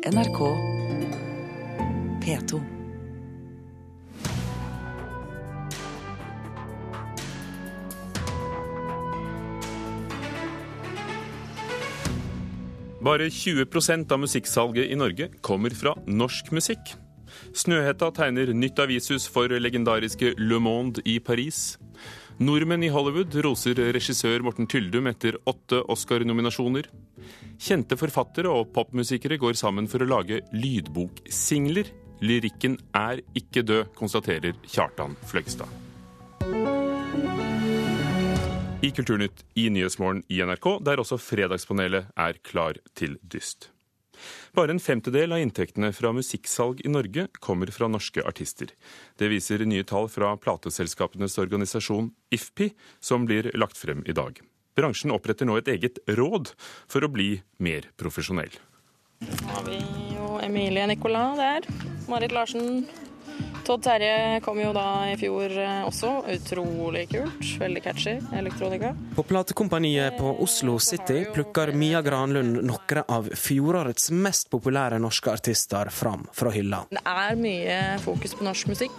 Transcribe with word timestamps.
NRK 0.00 0.38
P2. 2.24 2.60
Bare 13.00 13.28
20% 13.28 14.12
av 14.12 14.20
musikksalget 14.20 14.88
i 14.88 14.96
Norge 14.96 15.28
kommer 15.44 15.68
fra 15.76 15.92
norsk 16.08 16.48
musikk. 16.56 16.80
Snøhetta 17.52 18.08
tegner 18.16 18.54
nytt 18.56 18.80
avishus 18.80 19.28
for 19.28 19.52
legendariske 19.52 20.32
Le 20.40 20.62
Monde 20.64 21.04
i 21.04 21.18
Paris. 21.20 21.76
Nordmenn 22.40 22.86
i 22.86 22.88
Hollywood 22.88 23.34
roser 23.44 23.76
regissør 23.92 24.40
Morten 24.40 24.64
Tyldum 24.64 25.10
etter 25.10 25.36
åtte 25.50 25.82
Oscar-nominasjoner. 25.92 26.86
Kjente 27.60 27.98
forfattere 28.00 28.48
og 28.48 28.70
popmusikere 28.72 29.36
går 29.42 29.58
sammen 29.60 29.84
for 29.92 30.00
å 30.00 30.08
lage 30.08 30.38
lydboksingler. 30.56 31.90
Lyrikken 32.24 32.78
er 32.96 33.20
ikke 33.36 33.60
død, 33.68 33.90
konstaterer 33.98 34.56
Kjartan 34.64 35.18
Fløgstad. 35.28 35.68
I 38.80 38.92
Kulturnytt 38.96 39.44
i 39.60 39.66
Nyhetsmorgen 39.68 40.24
i 40.32 40.40
NRK, 40.40 40.70
der 40.80 41.04
også 41.04 41.20
Fredagspanelet 41.20 42.08
er 42.16 42.40
klar 42.40 42.80
til 42.96 43.20
dyst. 43.20 43.68
Bare 44.56 44.74
en 44.74 44.82
femtedel 44.82 45.34
av 45.34 45.42
inntektene 45.42 45.92
fra 45.96 46.12
musikksalg 46.16 46.82
i 46.84 46.92
Norge 46.92 47.26
kommer 47.40 47.72
fra 47.74 47.88
norske 47.90 48.24
artister. 48.26 48.72
Det 49.18 49.30
viser 49.32 49.64
nye 49.66 49.86
tall 49.86 50.08
fra 50.12 50.32
plateselskapenes 50.40 51.38
organisasjon 51.42 52.12
IFPI, 52.34 52.72
som 53.00 53.26
blir 53.28 53.50
lagt 53.58 53.78
frem 53.80 54.04
i 54.06 54.16
dag. 54.16 54.40
Bransjen 54.78 55.12
oppretter 55.12 55.48
nå 55.48 55.58
et 55.60 55.68
eget 55.68 55.98
råd 56.08 56.54
for 56.88 57.04
å 57.04 57.12
bli 57.12 57.34
mer 57.58 57.90
profesjonell. 58.00 58.52
Nå 59.20 59.52
har 59.52 59.66
vi 59.66 59.78
jo 60.14 60.38
Emilie 60.40 60.86
Nicolas 60.88 61.36
der. 61.36 61.66
Marit 62.08 62.32
Larsen. 62.32 62.86
Todd 63.70 63.82
Terje 63.82 64.40
kom 64.42 64.58
jo 64.58 64.72
da 64.74 65.06
i 65.06 65.12
fjor 65.14 65.52
eh, 65.62 65.84
også. 65.86 66.08
Utrolig 66.32 67.04
kult. 67.12 67.44
Veldig 67.60 67.82
catchy 67.84 68.16
elektronika. 68.34 68.96
På 69.14 69.22
platekompaniet 69.22 70.16
på 70.18 70.32
Oslo 70.42 70.74
City 70.82 71.20
plukker 71.30 71.70
Mia 71.78 72.00
Granlund 72.02 72.64
noen 72.66 73.02
av 73.06 73.28
fjorårets 73.30 74.10
mest 74.10 74.50
populære 74.50 74.98
norske 74.98 75.30
artister 75.30 75.86
fram 75.94 76.26
fra 76.34 76.50
hylla. 76.50 76.80
Det 76.90 77.04
er 77.12 77.38
mye 77.38 77.76
fokus 78.02 78.34
på 78.34 78.48
norsk 78.48 78.72
musikk. 78.72 78.98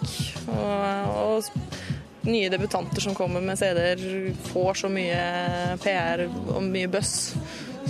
Og, 0.56 1.12
og 1.20 2.24
nye 2.32 2.48
debutanter 2.48 3.04
som 3.04 3.18
kommer 3.18 3.44
med 3.44 3.60
CD-er, 3.60 4.32
får 4.54 4.86
så 4.86 4.92
mye 4.94 5.76
PR 5.84 6.24
og 6.30 6.64
mye 6.64 6.88
buzz. 6.88 7.34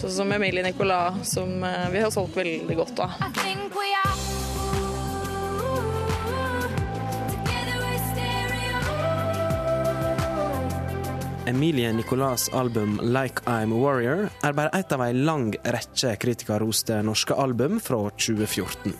Sånn 0.03 0.16
som 0.19 0.34
Emilie 0.34 0.66
Nicolas, 0.66 1.22
som 1.30 1.62
eh, 1.62 1.86
vi 1.94 2.03
har 2.03 2.10
solgt 2.10 2.42
veldig 2.42 2.80
godt 2.83 3.06
av. 3.06 3.22
Emilie 11.53 11.92
Nicolas' 11.92 12.48
album 12.53 13.00
'Like 13.03 13.42
I'm 13.45 13.72
a 13.72 13.77
Warrior' 13.77 14.31
er 14.42 14.53
bare 14.53 14.70
ett 14.72 14.92
av 14.92 15.03
ei 15.05 15.12
lang 15.12 15.50
rekke 15.53 16.14
kritikerroste 16.17 17.03
norske 17.05 17.34
album 17.34 17.81
fra 17.81 17.98
2014. 18.11 18.94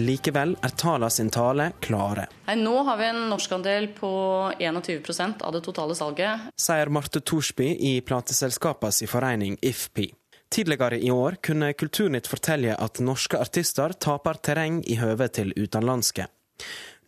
Likevel 0.00 0.56
er 0.64 0.72
tala 0.80 1.10
sin 1.10 1.28
tale 1.30 1.72
klare, 1.80 2.24
Nei, 2.46 2.56
nå 2.56 2.82
har 2.88 2.96
vi 2.96 3.04
en 3.04 3.28
norskandel 3.28 3.90
på 3.98 4.12
21% 4.58 5.42
av 5.42 5.52
det 5.52 5.60
totale 5.60 5.94
salget. 5.94 6.40
sier 6.56 6.88
Marte 6.88 7.20
Thorsby 7.20 7.76
i 7.80 8.00
plateselskapets 8.00 9.04
forening 9.06 9.58
IFPI. 9.60 10.14
Tidligere 10.50 10.98
i 10.98 11.10
år 11.10 11.36
kunne 11.42 11.74
Kulturnytt 11.74 12.26
fortelle 12.26 12.76
at 12.78 12.98
norske 13.00 13.36
artister 13.36 13.92
taper 13.92 14.34
terreng 14.34 14.80
i 14.86 14.96
høve 14.96 15.28
til 15.28 15.52
utenlandske. 15.52 16.26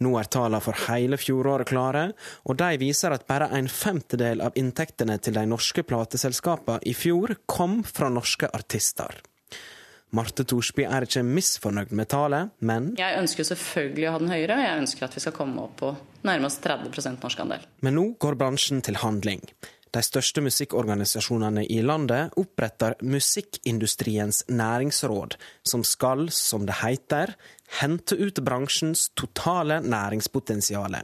Nå 0.05 0.13
er 0.21 0.29
tallene 0.29 0.61
for 0.61 0.77
hele 0.87 1.17
fjoråret 1.21 1.71
klare, 1.71 2.11
og 2.45 2.59
de 2.61 2.73
viser 2.83 3.15
at 3.17 3.27
bare 3.29 3.49
en 3.57 3.69
femtedel 3.71 4.43
av 4.45 4.59
inntektene 4.59 5.17
til 5.23 5.39
de 5.39 5.47
norske 5.49 5.87
plateselskapene 5.87 6.84
i 6.84 6.93
fjor 6.97 7.37
kom 7.49 7.81
fra 7.87 8.11
norske 8.12 8.51
artister. 8.53 9.23
Marte 10.15 10.45
Thorsby 10.47 10.85
er 10.87 11.05
ikke 11.05 11.25
misfornøyd 11.27 11.91
med 11.97 12.09
tallet, 12.12 12.53
men, 12.61 12.93
Jeg 12.99 13.19
ønsker 13.19 13.49
selvfølgelig 13.49 14.09
å 14.09 14.12
ha 14.15 14.21
den 14.23 14.31
høyere, 14.31 14.55
og 14.55 14.62
jeg 14.65 14.83
ønsker 14.83 15.09
at 15.09 15.17
vi 15.17 15.23
skal 15.25 15.35
komme 15.35 15.65
opp 15.65 15.81
på 15.81 15.91
nærmest 16.27 16.62
30% 16.62 17.25
norskandel. 17.25 17.67
men 17.81 17.95
nå 17.99 18.06
går 18.23 18.39
bransjen 18.39 18.83
til 18.83 19.01
handling. 19.03 19.43
De 19.97 20.03
største 20.05 20.43
musikkorganisasjonene 20.45 21.62
i 21.73 21.79
landet 21.81 22.34
oppretter 22.37 22.99
Musikkindustriens 23.01 24.43
næringsråd, 24.53 25.39
som 25.65 25.84
skal, 25.89 26.27
som 26.29 26.67
det 26.69 26.77
heter, 26.83 27.33
hente 27.81 28.19
ut 28.21 28.43
bransjens 28.45 29.06
totale 29.17 29.79
næringspotensiale. 29.81 31.01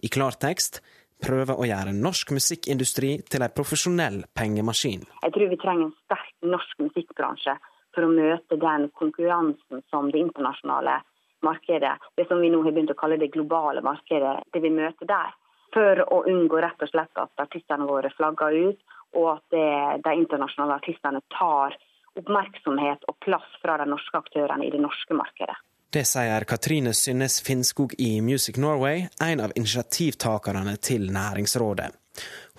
I 0.00 0.08
klartekst 0.08 0.80
prøve 1.26 1.58
å 1.58 1.68
gjøre 1.68 1.92
norsk 1.92 2.32
musikkindustri 2.38 3.18
til 3.28 3.44
en 3.44 3.52
profesjonell 3.52 4.22
pengemaskin. 4.32 5.04
Jeg 5.26 5.36
tror 5.36 5.52
vi 5.52 5.60
trenger 5.66 5.90
en 5.90 5.94
sterk 6.06 6.32
norsk 6.54 6.82
musikkbransje 6.86 7.58
for 7.92 8.08
å 8.08 8.14
møte 8.16 8.60
den 8.64 8.88
konkurransen 8.96 9.84
som 9.92 10.08
det 10.08 10.24
internasjonale 10.24 11.02
markedet, 11.44 11.98
det 12.16 12.30
som 12.32 12.40
vi 12.40 12.48
nå 12.48 12.64
har 12.64 12.72
begynt 12.72 12.96
å 12.96 13.00
kalle 13.04 13.20
det 13.20 13.34
globale 13.36 13.84
markedet, 13.84 14.38
det 14.56 14.64
vi 14.64 14.72
møter 14.72 15.12
der. 15.12 15.36
For 15.72 16.02
å 16.04 16.22
unngå 16.28 16.60
rett 16.60 16.84
og 16.84 16.90
slett 16.90 17.20
at 17.20 17.44
artistene 17.44 17.88
våre 17.88 18.10
flagger 18.16 18.58
ut, 18.68 18.80
og 19.16 19.28
at 19.36 19.44
det, 19.54 19.68
de 20.04 20.14
internasjonale 20.20 20.78
artistene 20.80 21.22
tar 21.32 21.76
oppmerksomhet 22.20 23.06
og 23.08 23.16
plass 23.24 23.48
fra 23.62 23.78
de 23.80 23.88
norske 23.88 24.18
aktørene 24.18 24.66
i 24.66 24.72
det 24.72 24.80
norske 24.82 25.16
markedet. 25.16 25.56
Det 25.92 26.06
sier 26.08 26.44
Katrine 26.48 26.94
Synnes 26.96 27.34
Finnskog 27.44 27.92
i 28.00 28.20
Music 28.24 28.56
Norway, 28.56 29.08
en 29.20 29.42
av 29.44 29.52
initiativtakerne 29.56 30.78
til 30.80 31.10
Næringsrådet. 31.12 31.90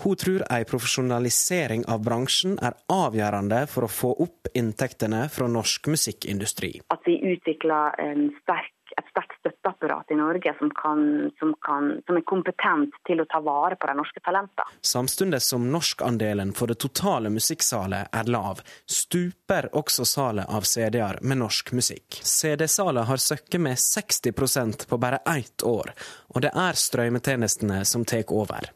Hun 0.03 0.17
tror 0.17 0.43
ei 0.53 0.65
profesjonalisering 0.69 1.85
av 1.89 2.01
bransjen 2.05 2.55
er 2.61 2.77
avgjørende 2.93 3.63
for 3.69 3.85
å 3.85 3.91
få 3.91 4.11
opp 4.25 4.49
inntektene 4.57 5.27
fra 5.33 5.49
norsk 5.49 5.89
musikkindustri. 5.93 6.71
At 6.93 7.05
vi 7.09 7.19
utvikler 7.33 7.97
en 8.01 8.31
sterk, 8.41 8.72
et 8.97 9.09
sterkt 9.11 9.35
støtteapparat 9.39 10.11
i 10.11 10.17
Norge 10.19 10.53
som, 10.59 10.71
kan, 10.77 11.31
som, 11.39 11.53
kan, 11.65 11.89
som 12.05 12.19
er 12.19 12.25
kompetent 12.29 12.95
til 13.07 13.23
å 13.23 13.27
ta 13.29 13.41
vare 13.43 13.77
på 13.79 13.89
de 13.89 13.95
norske 13.97 14.23
talentene. 14.25 14.77
Samtidig 14.81 15.41
som 15.43 15.65
norskandelen 15.71 16.53
for 16.57 16.71
det 16.71 16.79
totale 16.83 17.31
musikksalet 17.33 18.13
er 18.13 18.31
lav, 18.31 18.61
stuper 18.85 19.69
også 19.73 20.05
salet 20.07 20.49
av 20.49 20.67
CD-er 20.67 21.19
med 21.21 21.41
norsk 21.43 21.73
musikk. 21.77 22.21
CD-salet 22.21 23.09
har 23.09 23.21
søkket 23.21 23.61
med 23.61 23.81
60% 23.81 24.87
på 24.89 25.01
bare 25.01 25.23
ett 25.35 25.65
år, 25.67 25.93
og 26.33 26.45
det 26.45 26.53
er 26.53 26.79
strømmetjenestene 26.79 27.83
som 27.87 28.05
tar 28.05 28.25
over. 28.33 28.69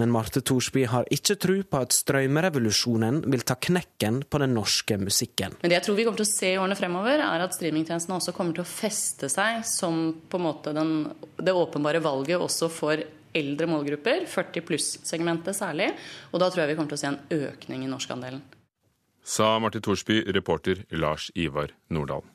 Men 0.00 0.10
Marte 0.10 0.42
Thorsby 0.42 0.82
har 0.90 1.06
ikke 1.14 1.36
tro 1.38 1.54
på 1.70 1.80
at 1.84 1.94
strømrevolusjonen 1.94 3.20
vil 3.30 3.44
ta 3.46 3.54
knekken 3.54 4.24
på 4.26 4.40
den 4.42 4.56
norske 4.56 4.98
musikken. 4.98 5.54
Men 5.60 5.70
det 5.70 5.78
jeg 5.78 5.86
tror 5.86 5.98
vi 5.98 6.06
kommer 6.08 6.18
til 6.18 6.26
å 6.26 6.32
se 6.32 6.50
i 6.50 6.58
årene 6.58 6.78
fremover, 6.78 7.22
er 7.22 7.44
at 7.44 7.54
streamingtjenestene 7.54 8.18
også 8.18 8.34
kommer 8.34 8.56
til 8.56 8.64
å 8.64 8.70
feste 8.70 9.30
seg 9.30 9.62
som 9.68 10.08
på 10.26 10.40
en 10.40 10.46
måte 10.48 10.74
den, 10.74 10.96
det 11.38 11.54
åpenbare 11.54 12.02
valget 12.02 12.42
også 12.42 12.70
for 12.74 13.06
eldre 13.34 13.70
målgrupper, 13.70 14.26
40 14.30 14.66
pluss-segmentet 14.66 15.58
særlig. 15.58 15.92
Og 16.32 16.42
da 16.42 16.50
tror 16.50 16.64
jeg 16.64 16.74
vi 16.74 16.78
kommer 16.80 16.94
til 16.94 16.98
å 16.98 17.04
se 17.04 17.12
en 17.12 17.48
økning 17.52 17.86
i 17.86 17.90
norskandelen. 17.90 18.42
Sa 19.24 19.54
Marte 19.62 19.80
Thorsby, 19.80 20.24
reporter 20.36 20.82
Lars 20.90 21.30
Ivar 21.38 21.70
Nordahl. 21.94 22.26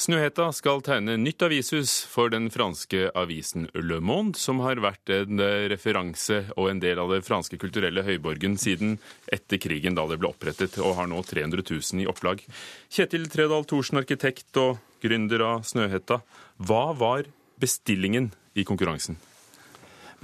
Snøhetta 0.00 0.46
skal 0.56 0.80
tegne 0.80 1.18
nytt 1.20 1.42
avishus 1.44 1.98
for 2.08 2.32
den 2.32 2.46
franske 2.48 3.10
avisen 3.20 3.66
Le 3.76 3.98
Monde, 4.00 4.38
som 4.40 4.62
har 4.64 4.80
vært 4.80 5.12
en 5.12 5.42
referanse 5.68 6.38
og 6.54 6.70
en 6.70 6.80
del 6.80 7.02
av 7.02 7.10
det 7.12 7.18
franske 7.26 7.58
kulturelle 7.60 8.06
høyborgen 8.06 8.56
siden 8.56 8.94
etter 9.28 9.60
krigen, 9.60 9.98
da 9.98 10.06
det 10.08 10.16
ble 10.22 10.30
opprettet, 10.30 10.78
og 10.80 10.96
har 10.96 11.10
nå 11.10 11.20
300 11.28 11.66
000 11.68 12.00
i 12.00 12.08
opplag. 12.08 12.40
Kjetil 12.88 13.28
Tredal 13.28 13.68
Thorsen, 13.68 14.00
arkitekt 14.00 14.56
og 14.62 14.80
gründer 15.04 15.44
av 15.44 15.68
Snøhetta. 15.68 16.22
Hva 16.56 16.84
var 16.96 17.28
bestillingen 17.60 18.32
i 18.56 18.64
konkurransen? 18.64 19.20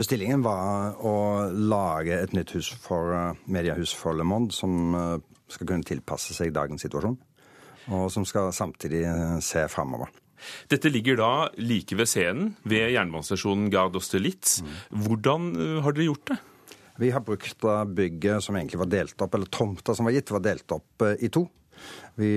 Bestillingen 0.00 0.40
var 0.44 0.96
å 1.04 1.16
lage 1.52 2.16
et 2.16 2.32
nytt 2.32 2.56
hus 2.56 2.72
for 2.80 3.12
eh, 3.12 3.44
mediehus 3.44 3.92
for 3.96 4.16
Le 4.16 4.24
Monde, 4.24 4.56
som 4.56 4.96
eh, 4.96 5.16
skal 5.52 5.68
kunne 5.68 5.84
tilpasse 5.84 6.32
seg 6.32 6.56
dagens 6.56 6.88
situasjon, 6.88 7.20
og 7.92 8.08
som 8.12 8.26
skal 8.26 8.52
samtidig 8.54 9.04
eh, 9.06 9.38
se 9.44 9.66
framover. 9.70 10.10
Dette 10.70 10.90
ligger 10.92 11.18
da 11.18 11.30
like 11.58 11.96
ved 11.96 12.10
scenen, 12.10 12.54
ved 12.68 12.92
jernbanestasjonen 12.94 13.70
Gare 13.72 13.94
d'Austerlitz. 13.94 14.60
Hvordan 14.90 15.52
eh, 15.54 15.76
har 15.84 15.96
dere 15.96 16.10
gjort 16.10 16.32
det? 16.32 16.38
Vi 16.96 17.10
har 17.12 17.20
brukt 17.20 17.64
bygget 17.92 18.44
som 18.44 18.56
egentlig 18.56 18.80
var 18.80 18.88
delt 18.92 19.20
opp, 19.20 19.34
eller 19.36 19.52
tomta 19.52 19.94
som 19.94 20.08
var 20.08 20.16
gitt, 20.16 20.32
var 20.32 20.44
delt 20.44 20.76
opp 20.76 21.06
eh, 21.06 21.18
i 21.26 21.32
to. 21.32 21.46
Vi 22.16 22.30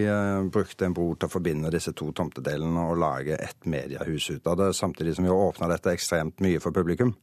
brukte 0.51 0.83
en 0.83 0.91
bro 0.91 1.13
til 1.15 1.29
å 1.29 1.31
forbinde 1.31 1.69
disse 1.71 1.93
to 1.95 2.09
tomtedelene 2.11 2.81
og 2.91 2.97
lage 2.99 3.37
et 3.39 3.69
mediehus 3.71 4.25
ut 4.33 4.49
av 4.51 4.57
det, 4.59 4.73
samtidig 4.75 5.13
som 5.15 5.23
vi 5.23 5.31
åpna 5.31 5.69
dette 5.71 5.93
ekstremt 5.95 6.43
mye 6.43 6.59
for 6.59 6.75
publikum. 6.75 7.13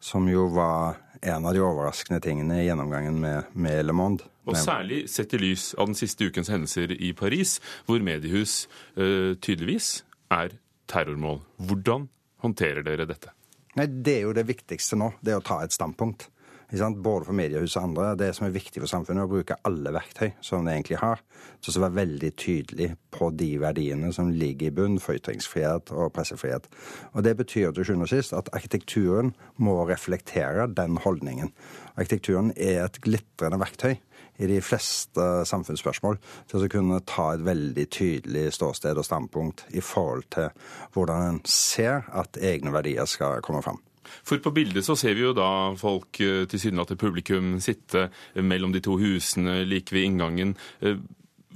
som 0.00 0.26
jo 0.28 0.48
var 0.52 0.98
en 1.22 1.46
av 1.46 1.54
de 1.54 1.62
overraskende 1.64 2.20
tingene 2.24 2.60
i 2.62 2.66
gjennomgangen 2.66 3.20
med, 3.20 3.52
med 3.52 3.86
Le 3.86 3.94
Monde. 3.96 4.26
Og 4.46 4.58
særlig 4.60 5.04
sett 5.10 5.34
i 5.34 5.40
lys 5.42 5.72
av 5.74 5.88
den 5.90 5.98
siste 5.98 6.28
ukens 6.28 6.50
hendelser 6.52 6.92
i 6.94 7.10
Paris, 7.18 7.56
hvor 7.88 8.02
mediehus 8.04 8.66
eh, 8.94 9.34
tydeligvis 9.42 10.04
er 10.30 10.54
terrormål. 10.90 11.40
Hvordan 11.66 12.06
håndterer 12.44 12.86
dere 12.86 13.08
dette? 13.08 13.32
Nei, 13.76 13.88
Det 13.90 14.20
er 14.20 14.28
jo 14.28 14.36
det 14.36 14.46
viktigste 14.48 14.98
nå, 14.98 15.10
det 15.20 15.34
er 15.34 15.42
å 15.42 15.44
ta 15.44 15.60
et 15.64 15.74
standpunkt. 15.74 16.28
Både 16.68 17.28
for 17.28 17.36
mediehuset 17.36 17.78
og 17.78 17.88
andre. 17.90 18.06
Det 18.18 18.32
som 18.34 18.46
er 18.46 18.54
viktig 18.54 18.80
for 18.82 18.90
samfunnet, 18.90 19.22
er 19.22 19.28
å 19.28 19.30
bruke 19.30 19.58
alle 19.68 19.92
verktøy 19.94 20.32
som 20.42 20.66
det 20.66 20.74
egentlig 20.74 20.98
har. 20.98 21.22
Så 21.62 21.70
å 21.76 21.84
være 21.84 21.98
veldig 22.00 22.32
tydelig 22.36 22.88
på 23.14 23.30
de 23.30 23.52
verdiene 23.62 24.10
som 24.12 24.32
ligger 24.34 24.70
i 24.70 24.74
bunn 24.74 24.98
for 25.02 25.14
ytringsfrihet 25.18 25.92
og 25.94 26.12
pressefrihet. 26.16 26.66
Og 27.14 27.22
Det 27.22 27.36
betyr 27.36 27.72
til 27.72 27.86
sjuende 27.86 28.08
og 28.08 28.10
sist 28.10 28.34
at 28.34 28.50
arkitekturen 28.52 29.34
må 29.56 29.78
reflektere 29.86 30.66
den 30.66 30.98
holdningen. 30.98 31.52
Arkitekturen 31.96 32.52
er 32.56 32.84
et 32.84 33.00
glitrende 33.00 33.62
verktøy 33.62 33.96
i 34.36 34.46
de 34.50 34.60
fleste 34.60 35.24
samfunnsspørsmål 35.48 36.18
til 36.50 36.64
å 36.64 36.70
kunne 36.70 37.00
ta 37.08 37.30
et 37.34 37.44
veldig 37.46 37.86
tydelig 37.94 38.50
ståsted 38.58 38.98
og 38.98 39.06
standpunkt 39.06 39.64
i 39.72 39.80
forhold 39.80 40.26
til 40.34 40.50
hvordan 40.92 41.28
en 41.30 41.42
ser 41.48 42.04
at 42.12 42.36
egne 42.36 42.74
verdier 42.74 43.08
skal 43.08 43.40
komme 43.44 43.62
fram. 43.64 43.80
For 44.26 44.42
på 44.42 44.52
bildet 44.56 44.86
så 44.86 44.96
ser 44.98 45.14
vi 45.14 45.24
jo 45.26 45.34
da 45.36 45.74
folk, 45.78 46.20
eh, 46.20 46.44
tilsynelatende 46.50 47.00
publikum, 47.00 47.54
sitte 47.60 48.08
mellom 48.36 48.72
de 48.72 48.80
to 48.84 48.98
husene 49.00 49.64
like 49.68 49.94
ved 49.94 50.08
inngangen. 50.10 50.56
Eh, 50.80 50.96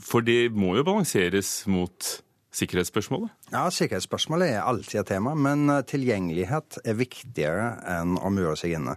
For 0.00 0.24
det 0.24 0.52
må 0.56 0.76
jo 0.78 0.82
balanseres 0.86 1.66
mot 1.68 2.22
sikkerhetsspørsmålet? 2.54 3.30
Ja, 3.52 3.66
Sikkerhetsspørsmålet 3.70 4.54
er 4.54 4.64
alltid 4.64 5.02
et 5.02 5.12
tema, 5.14 5.34
men 5.38 5.68
eh, 5.70 5.84
tilgjengelighet 5.86 6.80
er 6.84 6.98
viktigere 6.98 7.70
enn 7.98 8.18
å 8.18 8.32
mure 8.34 8.56
seg 8.58 8.78
inne. 8.78 8.96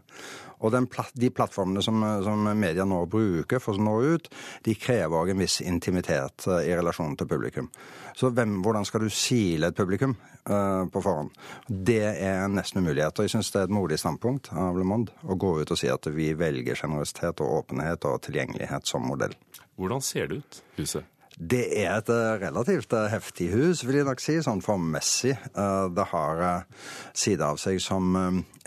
Og 0.63 0.71
den, 0.71 0.88
plat- 0.88 1.11
de 1.19 1.27
plattformene 1.33 1.83
som, 1.83 2.00
som 2.23 2.45
media 2.55 2.85
nå 2.88 3.01
bruker 3.11 3.59
for 3.59 3.75
å 3.75 3.83
nå 3.83 3.95
ut, 4.15 4.29
de 4.63 4.75
krever 4.79 5.17
òg 5.19 5.33
en 5.33 5.44
viss 5.44 5.59
intimitet 5.61 6.47
eh, 6.47 6.69
i 6.69 6.77
relasjon 6.77 7.17
til 7.19 7.29
publikum. 7.29 7.67
Så 8.15 8.29
hvem, 8.31 8.61
hvordan 8.63 8.85
skal 8.88 9.03
du 9.03 9.09
sile 9.09 9.71
et 9.71 9.77
publikum 9.77 10.11
uh, 10.45 10.85
på 10.85 11.01
forhånd? 11.01 11.31
Det 11.65 12.03
er 12.13 12.44
nesten 12.45 12.83
umulighet. 12.83 13.17
Og 13.17 13.25
jeg 13.25 13.33
syns 13.33 13.50
det 13.50 13.63
er 13.63 13.65
et 13.65 13.73
modig 13.73 13.97
standpunkt 13.97 14.51
av 14.53 14.77
Le 14.77 14.85
Monde 14.85 15.15
å 15.25 15.33
gå 15.33 15.55
ut 15.63 15.73
og 15.73 15.79
si 15.81 15.89
at 15.89 16.05
vi 16.13 16.29
velger 16.38 16.77
generøsitet 16.77 17.41
og 17.41 17.55
åpenhet 17.63 18.05
og 18.05 18.21
tilgjengelighet 18.27 18.85
som 18.85 19.09
modell. 19.09 19.33
Hvordan 19.81 20.05
ser 20.05 20.29
det 20.29 20.44
ut, 20.44 20.61
huset? 20.77 21.09
Det 21.39 21.63
er 21.83 21.97
et 21.97 22.09
eh, 22.13 22.38
relativt 22.44 22.94
eh, 22.94 23.07
heftig 23.09 23.47
hus, 23.53 23.81
vil 23.88 23.95
jeg 24.01 24.06
nok 24.06 24.19
si, 24.21 24.35
sånn 24.45 24.62
formmessig. 24.62 25.33
Eh, 25.56 25.88
Det 25.95 26.06
har 26.12 26.65
sider 27.13 27.45
av 27.50 27.57
seg 27.57 27.80
som 27.81 28.15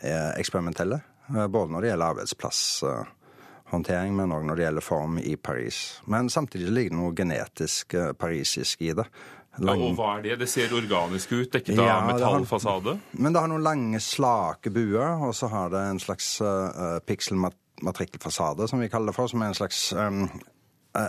er 0.03 0.35
eksperimentelle, 0.41 1.01
både 1.51 1.71
når 1.73 1.81
det 1.83 1.89
gjelder 1.93 2.11
arbeidsplasshåndtering, 2.15 4.13
men 4.19 4.33
òg 4.35 4.45
når 4.47 4.57
det 4.61 4.65
gjelder 4.67 4.85
form 4.85 5.19
i 5.23 5.37
Paris. 5.37 6.01
Men 6.07 6.29
samtidig 6.31 6.71
ligger 6.75 6.91
det 6.95 7.01
noe 7.01 7.15
genetisk 7.17 7.95
parisisk 8.19 8.83
i 8.83 8.93
det. 8.99 9.07
Ja, 9.57 9.73
og 9.73 9.95
hva 9.97 10.19
er 10.19 10.23
det? 10.27 10.35
Det 10.43 10.49
ser 10.53 10.69
organisk 10.77 11.33
ut, 11.33 11.49
dekket 11.55 11.77
Ja, 11.79 11.97
av 12.03 12.19
det 12.19 12.25
har- 12.27 12.99
Men 13.13 13.33
det 13.33 13.41
har 13.41 13.49
noen 13.49 13.63
lange, 13.63 14.01
slake 14.01 14.71
buer, 14.71 15.17
og 15.25 15.33
så 15.35 15.49
har 15.49 15.71
det 15.71 15.79
en 15.81 15.99
slags 15.99 16.41
uh, 16.43 16.99
pikselmatrikkelfasade, 17.07 18.69
som 18.69 18.81
vi 18.81 18.89
kaller 18.89 19.07
det 19.07 19.15
for, 19.17 19.27
som 19.29 19.41
er 19.43 19.47
en 19.47 19.55
slags 19.55 19.93
um, 19.95 20.29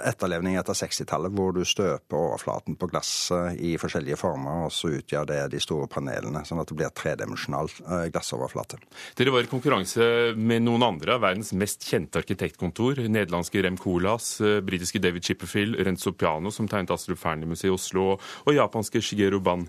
etterlevning 0.10 0.58
etter 0.60 0.76
60-tallet, 0.78 1.34
hvor 1.36 1.54
du 1.56 1.64
støper 1.68 2.18
overflaten 2.18 2.78
på 2.80 2.90
glasset 2.92 3.60
i 3.64 3.76
forskjellige 3.80 4.20
former, 4.20 4.66
og 4.68 4.74
så 4.74 4.92
utgjør 5.00 5.30
det 5.30 5.40
de 5.54 5.62
store 5.64 5.88
panelene, 5.92 6.44
sånn 6.48 6.62
at 6.62 6.72
det 6.72 6.78
blir 6.80 6.94
tredimensjonal 6.98 7.72
uh, 7.86 8.06
glassoverflate. 8.14 8.80
Dere 9.18 9.34
var 9.36 9.48
i 9.48 9.52
konkurranse 9.52 10.10
med 10.38 10.66
noen 10.66 10.86
andre 10.88 11.18
av 11.18 11.24
verdens 11.26 11.54
mest 11.58 11.88
kjente 11.88 12.22
arkitektkontor. 12.22 13.04
Nederlandske 13.08 13.64
Rem 13.66 13.80
Koolhaas, 13.82 14.30
eh, 14.42 14.60
britiske 14.66 15.02
David 15.04 15.26
Chipperfield, 15.28 15.80
Renzo 15.88 16.14
Piano, 16.14 16.52
som 16.54 16.70
tegnet 16.70 16.94
Astrup 16.96 17.22
Fearnley-museet 17.22 17.72
i 17.72 17.74
Oslo, 17.76 18.10
og 18.18 18.56
japanske 18.56 19.02
Shigeru 19.04 19.40
Ban. 19.44 19.68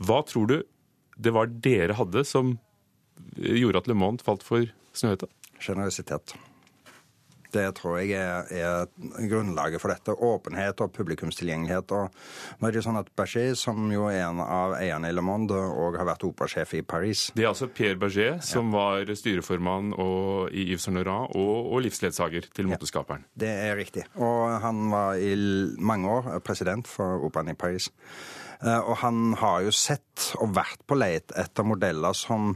Hva 0.00 0.20
tror 0.28 0.50
du 0.50 0.60
det 1.20 1.34
var 1.36 1.50
dere 1.52 1.96
hadde 1.98 2.24
som 2.28 2.54
eh, 3.36 3.58
gjorde 3.60 3.84
at 3.84 3.90
Le 3.90 3.98
Monde 3.98 4.24
falt 4.24 4.46
for 4.46 4.70
Snøhetta? 4.96 5.28
Generøsitet. 5.60 6.36
Det 7.52 7.66
tror 7.78 7.98
jeg 8.00 8.14
er, 8.18 8.46
er 8.50 9.26
grunnlaget 9.30 9.80
for 9.82 9.92
dette. 9.92 10.14
Åpenhet 10.14 10.80
og 10.84 10.92
publikumstilgjengelighet. 10.96 11.94
Og 11.96 12.60
nå 12.60 12.68
er 12.68 12.76
det 12.76 12.84
sånn 12.86 13.00
at 13.00 13.10
Berger, 13.18 13.54
som 13.58 13.90
jo 13.92 14.06
er 14.10 14.22
en 14.28 14.42
av 14.44 14.76
eierne 14.78 15.10
i 15.10 15.16
Le 15.16 15.24
Monde, 15.24 15.56
og 15.58 15.98
har 15.98 16.08
vært 16.08 16.26
operasjef 16.28 16.76
i 16.78 16.82
Paris, 16.82 17.30
Det 17.34 17.44
er 17.44 17.50
altså 17.52 17.68
Pierre 17.68 17.98
Berger, 18.00 18.38
som 18.44 18.70
var 18.74 19.04
styreformann 19.14 19.94
og, 19.96 20.50
i 20.52 20.68
Yves 20.72 20.86
Saint 20.86 20.98
Laurent 20.98 21.34
og, 21.36 21.72
og 21.74 21.82
livsledsager 21.86 22.46
til 22.54 22.70
moteskaperen. 22.70 23.24
Det 23.34 23.50
er 23.50 23.76
riktig. 23.78 24.06
Og 24.20 24.60
han 24.62 24.86
var 24.92 25.18
i 25.18 25.34
mange 25.78 26.08
år 26.08 26.38
president 26.44 26.88
for 26.88 27.26
operaen 27.26 27.52
i 27.52 27.58
Paris. 27.58 27.90
Eh, 28.62 28.78
Og 28.78 28.96
han 29.02 29.34
har 29.40 29.62
jo 29.64 29.72
sett 29.72 30.30
og 30.40 30.54
vært 30.56 30.82
på 30.86 30.98
leit 30.98 31.32
etter 31.38 31.64
modeller 31.64 32.12
som 32.16 32.54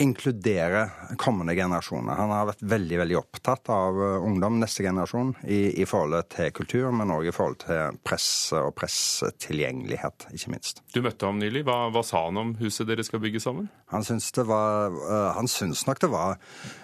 inkluderer 0.00 1.16
kommende 1.20 1.54
generasjoner. 1.54 2.16
Han 2.16 2.32
har 2.32 2.46
vært 2.48 2.64
veldig 2.72 2.98
veldig 3.02 3.16
opptatt 3.18 3.68
av 3.72 3.98
eh, 4.00 4.24
ungdom, 4.24 4.56
neste 4.62 4.84
generasjon, 4.86 5.34
i, 5.44 5.82
i 5.82 5.86
forholdet 5.88 6.30
til 6.36 6.52
kultur, 6.56 6.88
men 6.96 7.12
òg 7.12 7.28
i 7.28 7.34
forhold 7.34 7.58
til 7.64 7.98
presse 8.06 8.56
og 8.56 8.72
pressetilgjengelighet, 8.78 10.28
ikke 10.32 10.54
minst. 10.54 10.82
Du 10.94 11.02
møtte 11.04 11.28
ham 11.28 11.40
nylig. 11.42 11.64
Hva, 11.68 11.90
hva 11.92 12.04
sa 12.06 12.24
han 12.26 12.40
om 12.40 12.54
huset 12.62 12.88
dere 12.88 13.04
skal 13.06 13.22
bygge 13.22 13.42
sammen? 13.44 13.68
Han 13.92 14.06
syns, 14.06 14.30
det 14.36 14.46
var, 14.48 14.96
uh, 14.96 15.32
han 15.36 15.50
syns 15.50 15.84
nok 15.88 16.00
det 16.02 16.12
var 16.12 16.40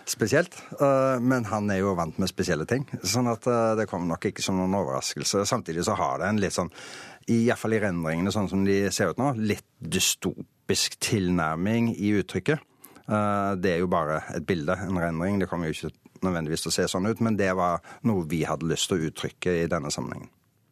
spesielt, 0.08 0.60
uh, 0.82 1.16
men 1.20 1.48
han 1.48 1.70
er 1.72 1.82
jo 1.82 1.96
vant 1.98 2.20
med 2.20 2.30
spesielle 2.30 2.68
ting. 2.68 2.84
Sånn 3.00 3.30
at 3.32 3.48
uh, 3.48 3.72
det 3.78 3.88
kommer 3.90 4.12
nok 4.12 4.28
ikke 4.30 4.44
som 4.44 4.60
noen 4.60 4.76
overraskelse. 4.82 5.46
Samtidig 5.48 5.86
så 5.88 5.96
har 5.98 6.20
det 6.20 6.28
en 6.28 6.42
litt 6.44 6.56
sånn, 6.56 6.72
i 7.28 7.46
hvert 7.48 7.60
fall 7.60 7.76
i 7.76 7.82
rendringene 7.82 8.32
sånn 8.32 8.52
som 8.52 8.64
de 8.68 8.82
ser 8.92 9.12
ut 9.12 9.20
nå, 9.20 9.32
litt 9.40 9.66
dystopisk 9.80 11.00
tilnærming 11.04 11.94
i 11.96 12.18
uttrykket. 12.20 12.64
Eh, 13.08 13.54
Det 13.56 13.72
er 13.74 13.78
jo 13.78 13.86
bare 13.88 14.22
et 14.36 14.46
bilde, 14.46 14.76
en 14.76 14.98
rendring. 15.00 15.38
Det 15.40 15.48
kommer 15.48 15.68
jo 15.70 15.72
ikke 15.72 15.94
nødvendigvis 16.22 16.62
til 16.62 16.70
å 16.70 16.76
se 16.76 16.88
sånn 16.88 17.08
ut, 17.08 17.20
men 17.20 17.36
det 17.36 17.54
var 17.56 17.80
noe 18.04 18.26
vi 18.28 18.42
hadde 18.44 18.68
lyst 18.68 18.88
til 18.90 18.98
å 18.98 19.08
uttrykke 19.10 19.54
i 19.64 19.66
denne 19.70 19.90
sammenhengen. 19.90 20.28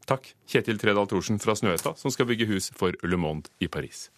Takk, 0.07 0.29
Kjetil 0.47 0.79
Tredal 0.79 1.09
Thorsen 1.11 1.41
fra 1.43 1.55
Snøhestad, 1.59 1.99
som 1.99 2.11
skal 2.15 2.27
bygge 2.27 2.47
hus 2.47 2.71
for 2.77 2.95
Le 3.03 3.17
Monde 3.19 3.51
i 3.61 3.67
Paris. 3.67 4.09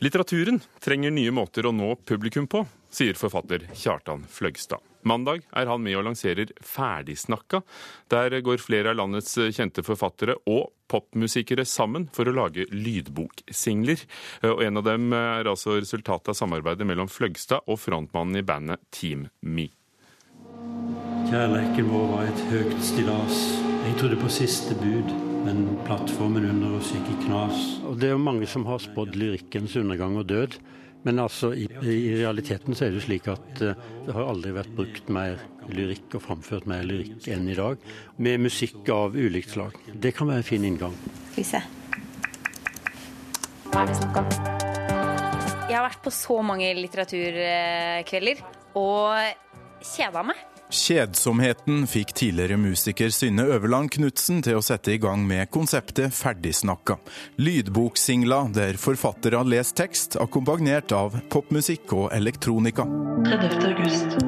Litteraturen 0.00 0.60
trenger 0.80 1.12
nye 1.14 1.30
måter 1.32 1.66
å 1.68 1.72
nå 1.72 1.94
publikum 2.04 2.46
på, 2.50 2.64
sier 2.90 3.14
forfatter 3.18 3.68
Kjartan 3.76 4.24
Fløgstad. 4.28 4.80
Mandag 5.04 5.44
er 5.52 5.68
han 5.68 5.82
med 5.84 5.98
og 5.98 6.06
lanserer 6.08 6.50
Ferdigsnakka. 6.64 7.60
Der 8.12 8.38
går 8.44 8.62
flere 8.62 8.94
av 8.94 8.98
landets 8.98 9.36
kjente 9.36 9.84
forfattere 9.84 10.38
og 10.48 10.72
popmusikere 10.88 11.66
sammen 11.68 12.08
for 12.14 12.28
å 12.28 12.34
lage 12.36 12.66
lydboksingler. 12.72 14.04
Og 14.50 14.64
en 14.64 14.80
av 14.80 14.88
dem 14.88 15.12
er 15.16 15.50
altså 15.50 15.78
resultatet 15.78 16.32
av 16.32 16.38
samarbeidet 16.38 16.88
mellom 16.88 17.10
Fløgstad 17.12 17.68
og 17.68 17.80
frontmannen 17.82 18.40
i 18.40 18.46
bandet 18.46 18.84
Team 18.94 19.28
Me. 19.44 19.68
Kjærleiken 21.28 21.88
vår 21.88 22.08
var 22.12 22.28
et 22.28 22.42
høyt 22.50 22.74
stillas. 22.84 23.38
Jeg 23.84 23.96
trodde 24.00 24.18
på 24.20 24.30
siste 24.32 24.76
bud, 24.80 25.12
men 25.44 25.66
plattformen 25.84 26.46
under 26.48 26.78
oss 26.78 26.92
gikk 26.94 27.10
i 27.12 27.18
knas. 27.26 27.60
Og 27.88 27.98
Det 28.00 28.08
er 28.08 28.16
jo 28.16 28.22
mange 28.24 28.48
som 28.48 28.64
har 28.68 28.80
spådd 28.80 29.16
lyrikkens 29.20 29.76
undergang 29.80 30.16
og 30.20 30.28
død. 30.30 30.56
Men 31.04 31.20
altså, 31.20 31.52
i, 31.52 31.66
i 31.84 32.14
realiteten 32.16 32.76
så 32.76 32.86
er 32.86 32.94
det 32.94 33.02
slik 33.04 33.26
at 33.28 33.60
eh, 33.60 33.76
det 34.06 34.14
har 34.16 34.24
aldri 34.24 34.54
vært 34.56 34.72
brukt 34.76 35.10
mer 35.12 35.36
lyrikk 35.68 36.16
og 36.16 36.24
framført 36.24 36.68
mer 36.70 36.84
lyrikk 36.86 37.28
enn 37.32 37.44
i 37.52 37.56
dag. 37.58 37.80
Med 38.24 38.40
musikk 38.46 38.88
av 38.92 39.16
ulikt 39.16 39.52
slag. 39.52 39.76
Det 39.92 40.14
kan 40.16 40.32
være 40.32 40.40
en 40.40 40.48
fin 40.48 40.64
inngang. 40.64 40.96
Skal 41.34 41.42
vi 41.42 41.46
se. 41.50 41.60
Ferdig 43.68 44.00
om? 44.16 44.32
Jeg 45.64 45.76
har 45.76 45.86
vært 45.90 46.02
på 46.04 46.14
så 46.14 46.40
mange 46.46 46.72
litteraturkvelder 46.78 48.42
og 48.80 49.84
kjeda 49.84 50.24
meg. 50.24 50.53
Kjedsomheten 50.74 51.84
fikk 51.86 52.12
tidligere 52.18 52.56
musiker 52.58 53.12
Synne 53.14 53.44
Øverland 53.54 53.92
Knutsen 53.94 54.40
til 54.42 54.58
å 54.58 54.64
sette 54.64 54.94
i 54.94 54.98
gang 54.98 55.22
med 55.26 55.46
konseptet 55.54 56.14
Ferdigsnakka. 56.16 56.96
Lydboksingla 57.38 58.40
der 58.56 58.78
forfattere 58.80 59.38
har 59.38 59.46
lest 59.46 59.76
tekst, 59.78 60.18
akkompagnert 60.18 60.92
av 60.96 61.14
popmusikk 61.30 61.94
og 61.94 62.10
elektronika. 62.16 62.88
30. 63.28 63.70
august. 63.70 64.18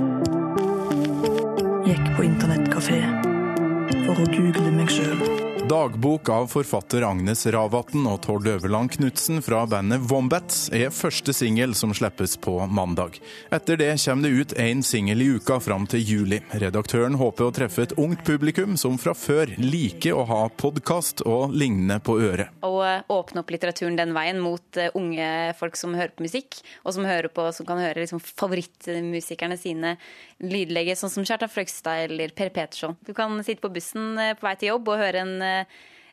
Gikk 1.87 2.15
på 2.15 2.29
internettkafé 2.31 3.03
for 4.07 4.23
å 4.23 4.31
google 4.31 4.71
meg 4.79 4.95
sjøl. 4.95 5.56
Dagbok 5.69 6.29
av 6.29 6.47
forfatter 6.47 7.03
Agnes 7.03 7.41
Ravatn 7.51 8.05
og 8.07 8.21
Tord 8.23 8.45
Øverland 8.47 8.93
Knutsen 8.95 9.41
fra 9.43 9.65
bandet 9.67 10.05
Wombats 10.07 10.69
er 10.71 10.93
første 10.95 11.33
singel 11.35 11.73
som 11.75 11.91
slippes 11.91 12.37
på 12.39 12.53
mandag. 12.71 13.17
Etter 13.51 13.81
det 13.81 13.89
kommer 14.05 14.29
det 14.29 14.37
ut 14.37 14.55
én 14.63 14.85
singel 14.87 15.25
i 15.25 15.27
uka 15.35 15.57
fram 15.59 15.89
til 15.91 16.05
juli. 16.07 16.39
Redaktøren 16.63 17.19
håper 17.19 17.49
å 17.49 17.55
treffe 17.57 17.83
et 17.83 17.95
ungt 17.99 18.23
publikum 18.29 18.77
som 18.79 18.95
fra 18.95 19.11
før 19.19 19.57
liker 19.59 20.15
å 20.15 20.23
ha 20.29 20.39
podkast 20.55 21.25
og 21.27 21.51
lignende 21.51 21.99
på 21.99 22.15
øret. 22.29 22.55
Og 22.63 22.85
eh, 22.87 23.03
åpne 23.11 23.43
opp 23.43 23.51
litteraturen 23.51 23.99
den 23.99 24.15
veien 24.15 24.39
mot 24.39 24.79
eh, 24.79 24.95
unge 24.95 25.51
folk 25.59 25.75
som 25.83 25.99
hører 25.99 26.15
på 26.15 26.29
musikk, 26.29 26.61
og 26.85 26.95
som, 26.95 27.11
hører 27.11 27.33
på, 27.35 27.49
som 27.59 27.67
kan 27.67 27.83
høre 27.83 28.05
liksom 28.05 28.23
favorittmusikerne 28.23 29.59
sine 29.59 29.97
lydlegge, 30.47 30.95
sånn 30.95 31.11
som 31.11 31.27
Kjartan 31.27 31.51
Fløgstad 31.51 32.07
eller 32.07 32.31
Per 32.39 32.55
Peterson. 32.55 32.95
Du 33.03 33.11
kan 33.19 33.35
sitte 33.43 33.67
på 33.67 33.75
bussen 33.75 34.15
eh, 34.15 34.37
på 34.39 34.47
vei 34.47 34.55
til 34.63 34.77
jobb 34.77 34.95
og 34.95 35.03
høre 35.03 35.27
en 35.27 35.37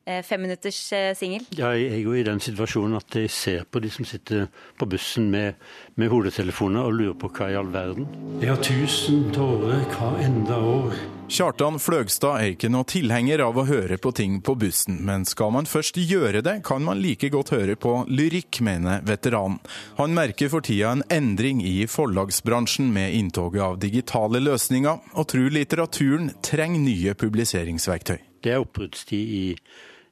femminutters 0.03 0.77
singel? 1.15 1.15
singel. 1.15 1.45
Jeg 1.55 1.85
er 1.87 1.99
jo 2.01 2.13
i 2.15 2.25
den 2.27 2.41
situasjonen 2.43 2.97
at 2.99 3.15
jeg 3.15 3.31
ser 3.31 3.63
på 3.63 3.79
de 3.79 3.91
som 3.93 4.03
sitter 4.03 4.49
på 4.75 4.87
bussen 4.91 5.29
med, 5.31 5.55
med 5.95 6.11
hodetelefoner 6.11 6.83
og 6.83 6.97
lurer 6.97 7.17
på 7.19 7.31
hva 7.31 7.51
i 7.53 7.57
all 7.59 7.71
verden. 7.71 8.07
Jeg 8.41 8.51
har 8.51 8.63
tusen 8.63 9.29
tårer 9.35 9.85
hver 9.93 10.23
enda 10.25 10.59
år. 10.59 10.97
Kjartan 11.33 11.79
Fløgstad 11.79 12.41
er 12.41 12.51
ikke 12.51 12.69
noe 12.69 12.85
tilhenger 12.85 13.41
av 13.45 13.57
å 13.57 13.63
høre 13.65 13.95
på 13.97 14.11
ting 14.13 14.35
på 14.43 14.57
bussen, 14.59 14.99
men 15.07 15.23
skal 15.25 15.53
man 15.55 15.69
først 15.69 15.97
gjøre 15.97 16.43
det, 16.45 16.57
kan 16.67 16.83
man 16.83 16.99
like 17.01 17.31
godt 17.33 17.53
høre 17.55 17.77
på 17.79 17.93
lyrikk, 18.11 18.59
mener 18.61 19.01
veteranen. 19.07 19.61
Han 19.97 20.13
merker 20.13 20.51
for 20.51 20.65
tida 20.65 20.91
en 20.91 21.05
endring 21.13 21.63
i 21.63 21.87
forlagsbransjen 21.89 22.91
med 22.93 23.15
inntoget 23.17 23.63
av 23.65 23.79
digitale 23.81 24.43
løsninger, 24.43 24.99
og 25.15 25.31
tror 25.31 25.49
litteraturen 25.55 26.29
trenger 26.43 26.83
nye 26.83 27.17
publiseringsverktøy. 27.17 28.32
Det 28.43 28.51
er 28.51 28.59
oppbruddstid 28.59 29.33
i, 29.37 29.43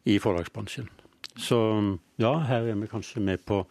i 0.08 0.18
forlagsbransjen. 0.24 0.88
Så 1.40 1.58
ja, 2.20 2.32
her 2.48 2.70
er 2.72 2.78
vi 2.80 2.88
kanskje 2.92 3.24
med 3.24 3.44
på 3.48 3.62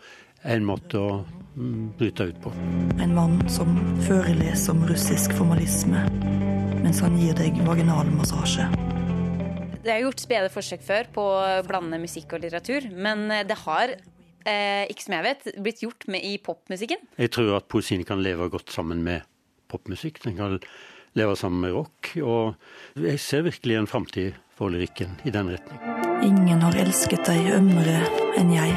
en 0.49 0.67
måte 0.69 1.01
å 1.01 1.11
mm, 1.57 1.97
bryte 1.99 2.27
ut 2.31 2.39
på. 2.45 2.53
En 3.01 3.15
mann 3.17 3.39
som 3.53 3.73
foreleser 4.07 4.75
om 4.75 4.85
russisk 4.89 5.35
formalisme, 5.37 6.05
mens 6.81 7.01
han 7.05 7.17
gir 7.21 7.37
deg 7.39 7.61
vaginalmassasje. 7.67 8.69
Det 9.81 9.93
er 9.95 10.05
gjort 10.05 10.21
spede 10.21 10.53
forsøk 10.53 10.85
før 10.85 11.11
på 11.15 11.25
å 11.25 11.61
blande 11.65 12.01
musikk 12.01 12.37
og 12.37 12.45
litteratur, 12.45 12.91
men 12.93 13.31
eh, 13.33 13.47
det 13.49 13.57
har, 13.63 13.95
eh, 14.45 14.85
ikke 14.93 15.07
som 15.07 15.17
jeg 15.17 15.29
vet, 15.31 15.51
blitt 15.65 15.85
gjort 15.87 16.09
med 16.13 16.25
i 16.25 16.37
popmusikken. 16.37 17.01
Jeg 17.17 17.33
tror 17.33 17.57
at 17.63 17.69
poesien 17.73 18.05
kan 18.09 18.21
leve 18.25 18.51
godt 18.53 18.73
sammen 18.77 19.01
med 19.07 19.25
popmusikk. 19.73 20.21
Den 20.27 20.37
kan 20.37 20.61
leve 21.17 21.37
sammen 21.39 21.65
med 21.65 21.75
rock. 21.77 22.13
Og 22.21 23.01
jeg 23.01 23.21
ser 23.25 23.49
virkelig 23.49 23.79
en 23.81 23.91
framtid 23.91 24.37
for 24.61 24.71
lyrikken 24.71 25.17
i 25.25 25.33
den 25.33 25.57
retning. 25.57 26.01
Ingen 26.23 26.61
har 26.61 26.77
elsket 26.77 27.25
deg 27.25 27.47
ømmere 27.57 28.05
enn 28.37 28.53
jeg. 28.53 28.77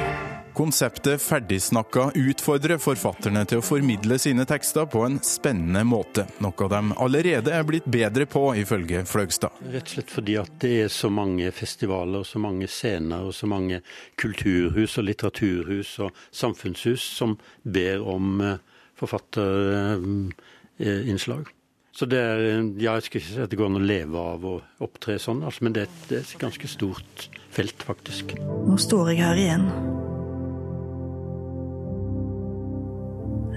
Konseptet 0.55 1.19
Ferdigsnakka 1.21 2.11
utfordrer 2.15 2.77
forfatterne 2.79 3.45
til 3.49 3.57
å 3.59 3.61
formidle 3.65 4.19
sine 4.21 4.45
tekster 4.47 4.85
på 4.87 5.03
en 5.03 5.19
spennende 5.25 5.83
måte, 5.83 6.25
noe 6.45 6.67
de 6.71 6.93
allerede 7.03 7.51
er 7.51 7.63
blitt 7.67 7.85
bedre 7.89 8.25
på, 8.29 8.55
ifølge 8.61 9.05
Fløgstad. 9.09 9.49
Rett 9.73 9.87
og 9.89 9.93
slett 9.95 10.11
fordi 10.13 10.35
at 10.39 10.51
det 10.61 10.81
er 10.83 10.89
så 10.93 11.09
mange 11.11 11.51
festivaler, 11.51 12.19
og 12.21 12.27
så 12.29 12.39
mange 12.39 12.67
scener, 12.69 13.23
og 13.25 13.33
så 13.33 13.47
mange 13.49 13.81
kulturhus 14.21 14.97
og 15.01 15.05
litteraturhus 15.09 15.99
og 16.05 16.13
samfunnshus 16.29 17.01
som 17.17 17.33
ber 17.65 17.97
om 18.13 18.41
eh, 18.45 18.61
forfatterinnslag. 19.01 21.49
Så 21.93 22.07
det 22.09 22.17
er, 22.17 22.39
ja, 22.81 22.95
jeg 22.97 23.05
skal 23.05 23.19
ikke 23.19 23.29
si 23.29 23.41
at 23.43 23.51
det 23.51 23.57
går 23.59 23.67
an 23.69 23.77
å 23.77 23.83
leve 23.85 24.17
av 24.17 24.45
å 24.49 24.53
opptre 24.81 25.19
sånn, 25.21 25.43
altså, 25.45 25.67
men 25.67 25.75
det, 25.75 25.83
det 26.09 26.17
er 26.17 26.23
et 26.25 26.41
ganske 26.41 26.69
stort 26.71 27.27
felt, 27.53 27.85
faktisk. 27.85 28.33
Nå 28.41 28.79
står 28.81 29.11
jeg 29.13 29.21
her 29.21 29.37
igjen. 29.37 29.67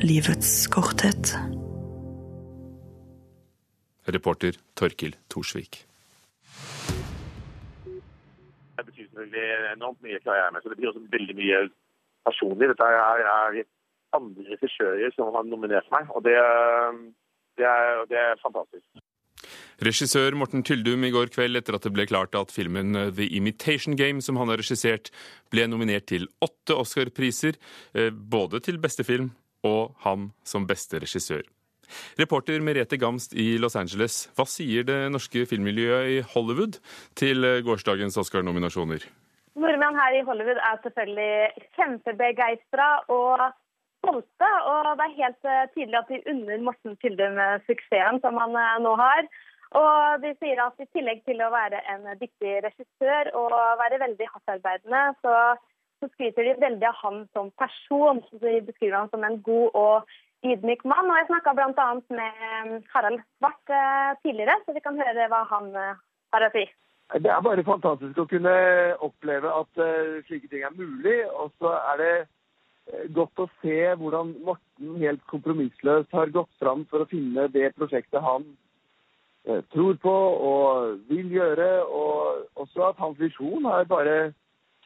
Livets 0.05 0.53
korthet. 0.69 1.33
Reporter 4.13 4.61
Torkil 4.77 5.17
Thorsvik. 5.33 5.81
Det 8.77 8.85
betyr 8.85 9.09
selvfølgelig 9.09 9.49
enormt 9.73 10.05
mye, 10.05 10.21
hva 10.21 10.37
jeg 10.37 10.45
er 10.45 10.53
med. 10.53 10.61
Så 10.61 10.69
det 10.69 10.77
betyr 10.77 10.93
også 10.93 11.07
veldig 11.17 11.41
mye 11.41 11.67
personlig. 12.29 12.69
Dette 12.75 12.93
er, 12.93 13.29
er 13.33 13.63
andre 14.21 14.51
regissører 14.53 15.17
som 15.17 15.33
har 15.33 15.49
nominert 15.49 15.89
meg, 15.97 16.13
og 16.13 16.29
det, 16.29 16.37
det, 17.59 17.67
er, 17.67 18.05
det 18.11 18.19
er 18.21 18.41
fantastisk. 18.43 18.87
Regissør 19.85 20.35
Morten 20.41 20.63
Tyldum 20.65 21.05
i 21.05 21.13
går 21.13 21.29
kveld 21.35 21.59
etter 21.59 21.77
at 21.77 21.85
det 21.85 21.93
ble 21.93 22.07
klart 22.09 22.37
at 22.39 22.53
filmen 22.55 22.97
The 23.13 23.27
Imitation 23.37 23.97
Game, 23.99 24.23
som 24.25 24.39
han 24.41 24.49
har 24.49 24.63
regissert, 24.63 25.11
ble 25.53 25.67
nominert 25.69 26.09
til 26.09 26.25
åtte 26.45 26.77
Oscar-priser, 26.77 27.59
eh, 27.95 28.09
både 28.11 28.63
til 28.65 28.81
beste 28.81 29.05
film 29.05 29.35
og 29.67 29.93
han 30.07 30.31
som 30.47 30.67
beste 30.69 31.03
regissør. 31.03 31.45
Reporter 32.19 32.63
Merete 32.65 32.99
Gamst 32.99 33.35
i 33.37 33.59
Los 33.63 33.77
Angeles, 33.79 34.27
hva 34.35 34.47
sier 34.49 34.87
det 34.87 34.99
norske 35.13 35.45
filmmiljøet 35.47 36.15
i 36.17 36.25
Hollywood 36.33 36.81
til 37.19 37.45
eh, 37.45 37.61
gårsdagens 37.67 38.17
Oscar-nominasjoner? 38.23 39.05
Nordmenn 39.57 39.97
her 39.97 40.17
i 40.17 40.25
Hollywood 40.27 40.59
er 40.61 40.81
selvfølgelig 40.85 41.69
kjempebegeistra 41.77 42.89
og 43.13 43.47
stolte. 44.07 44.51
Og 44.71 44.89
det 44.99 45.07
er 45.07 45.21
helt 45.21 45.51
eh, 45.51 45.69
tydelig 45.75 46.01
at 46.01 46.11
de 46.13 46.23
unner 46.33 46.65
Morten 46.69 46.97
Tyldum 47.03 47.39
eh, 47.43 47.59
suksessen 47.67 48.21
som 48.23 48.39
han 48.41 48.57
eh, 48.57 48.75
nå 48.85 48.95
har. 49.01 49.29
Og 49.77 50.23
de 50.23 50.33
sier 50.41 50.61
at 50.63 50.79
i 50.81 50.89
tillegg 50.95 51.25
til 51.27 51.43
å 51.43 51.53
være 51.53 51.81
en 51.93 52.07
dyktig 52.21 52.61
regissør 52.65 53.33
og 53.37 53.57
være 53.81 53.99
veldig 54.01 54.29
hardtarbeidende, 54.31 55.03
så, 55.27 55.35
så 56.01 56.09
skryter 56.13 56.47
de 56.47 56.55
veldig 56.63 56.87
av 56.87 57.01
han 57.03 57.19
som 57.35 57.51
person. 57.59 58.23
Så 58.31 58.41
de 58.45 58.63
beskriver 58.69 59.01
han 59.01 59.11
som 59.13 59.27
en 59.27 59.41
god 59.45 59.75
og 59.75 60.17
ydmyk 60.47 60.87
mann. 60.87 61.11
Og 61.11 61.19
jeg 61.19 61.29
snakka 61.33 61.57
bl.a. 61.59 61.89
med 62.15 62.89
Harald 62.95 63.21
Svart 63.37 63.75
tidligere, 64.23 64.57
så 64.65 64.77
vi 64.77 64.85
kan 64.87 65.03
høre 65.03 65.29
hva 65.35 65.43
han 65.51 65.73
har 65.75 66.47
å 66.47 66.53
si. 66.55 66.65
Det 67.23 67.31
er 67.31 67.43
bare 67.43 67.67
fantastisk 67.67 68.23
å 68.23 68.31
kunne 68.31 68.55
oppleve 69.05 69.51
at 69.51 69.85
slike 70.31 70.49
ting 70.51 70.65
er 70.67 70.79
mulig. 70.79 71.19
Og 71.35 71.51
så 71.59 71.75
er 71.75 72.01
det 72.01 72.15
godt 73.15 73.43
å 73.43 73.49
se 73.63 73.79
hvordan 73.99 74.35
Morten 74.47 74.97
helt 75.01 75.25
kompromissløst 75.31 76.13
har 76.15 76.33
gått 76.35 76.53
fram 76.63 76.85
for 76.91 77.03
å 77.03 77.11
finne 77.11 77.49
det 77.55 77.73
prosjektet 77.79 78.23
han 78.23 78.47
uh, 79.49 79.63
tror 79.75 79.99
på 80.03 80.17
og 80.51 81.01
vil 81.11 81.33
gjøre. 81.35 81.71
Og 81.87 82.63
også 82.67 82.91
at 82.91 83.03
hans 83.03 83.19
visjon 83.21 83.67
har 83.69 83.89
bare 83.91 84.33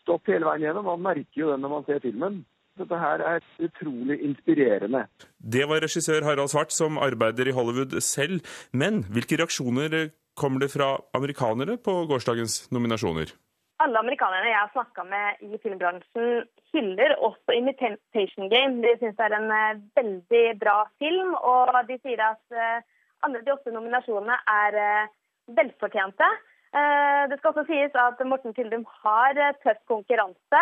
stått 0.03 0.33
hele 0.33 0.49
veien 0.49 0.69
gjennom. 0.69 0.89
Man 0.89 1.05
merker 1.11 1.45
jo 1.45 1.53
det 1.53 1.61
når 1.61 1.75
man 1.77 1.87
ser 1.89 2.03
filmen. 2.05 2.41
Dette 2.81 2.97
her 2.97 3.21
er 3.27 3.45
utrolig 3.61 4.17
inspirerende. 4.25 5.05
Det 5.37 5.67
var 5.69 5.83
regissør 5.85 6.25
Harald 6.25 6.53
Svart, 6.53 6.73
som 6.73 6.97
arbeider 7.03 7.51
i 7.51 7.55
Hollywood 7.57 7.99
selv. 8.01 8.41
Men 8.73 9.03
hvilke 9.13 9.37
reaksjoner 9.37 10.15
kommer 10.39 10.65
det 10.65 10.71
fra 10.73 10.95
amerikanere 11.17 11.77
på 11.77 11.99
gårsdagens 12.09 12.71
nominasjoner? 12.73 13.35
Alle 13.81 13.97
amerikanerne 13.97 14.51
jeg 14.51 14.59
har 14.59 14.73
snakka 14.75 15.05
med 15.09 15.41
i 15.47 15.59
filmbransjen, 15.63 16.43
hyller 16.75 17.15
også 17.25 17.55
Imitation 17.57 18.51
Game. 18.53 18.83
De 18.85 18.93
syns 18.99 19.17
det 19.17 19.27
er 19.27 19.37
en 19.39 19.49
uh, 19.49 19.81
veldig 19.97 20.43
bra 20.61 20.75
film, 21.01 21.33
og 21.41 21.73
de 21.89 21.97
sier 22.03 22.21
at 22.27 22.43
uh, 22.53 22.83
alle 23.25 23.41
de 23.47 23.55
åtte 23.55 23.73
nominasjonene 23.73 24.37
er 24.53 24.77
uh, 24.77 25.13
velfortjente. 25.57 26.29
Det 26.71 27.35
skal 27.41 27.51
også 27.51 27.65
sies 27.67 27.97
at 27.99 28.21
Morten 28.31 28.53
Tyldum 28.55 28.85
har 29.03 29.35
tøff 29.65 29.81
konkurranse. 29.91 30.61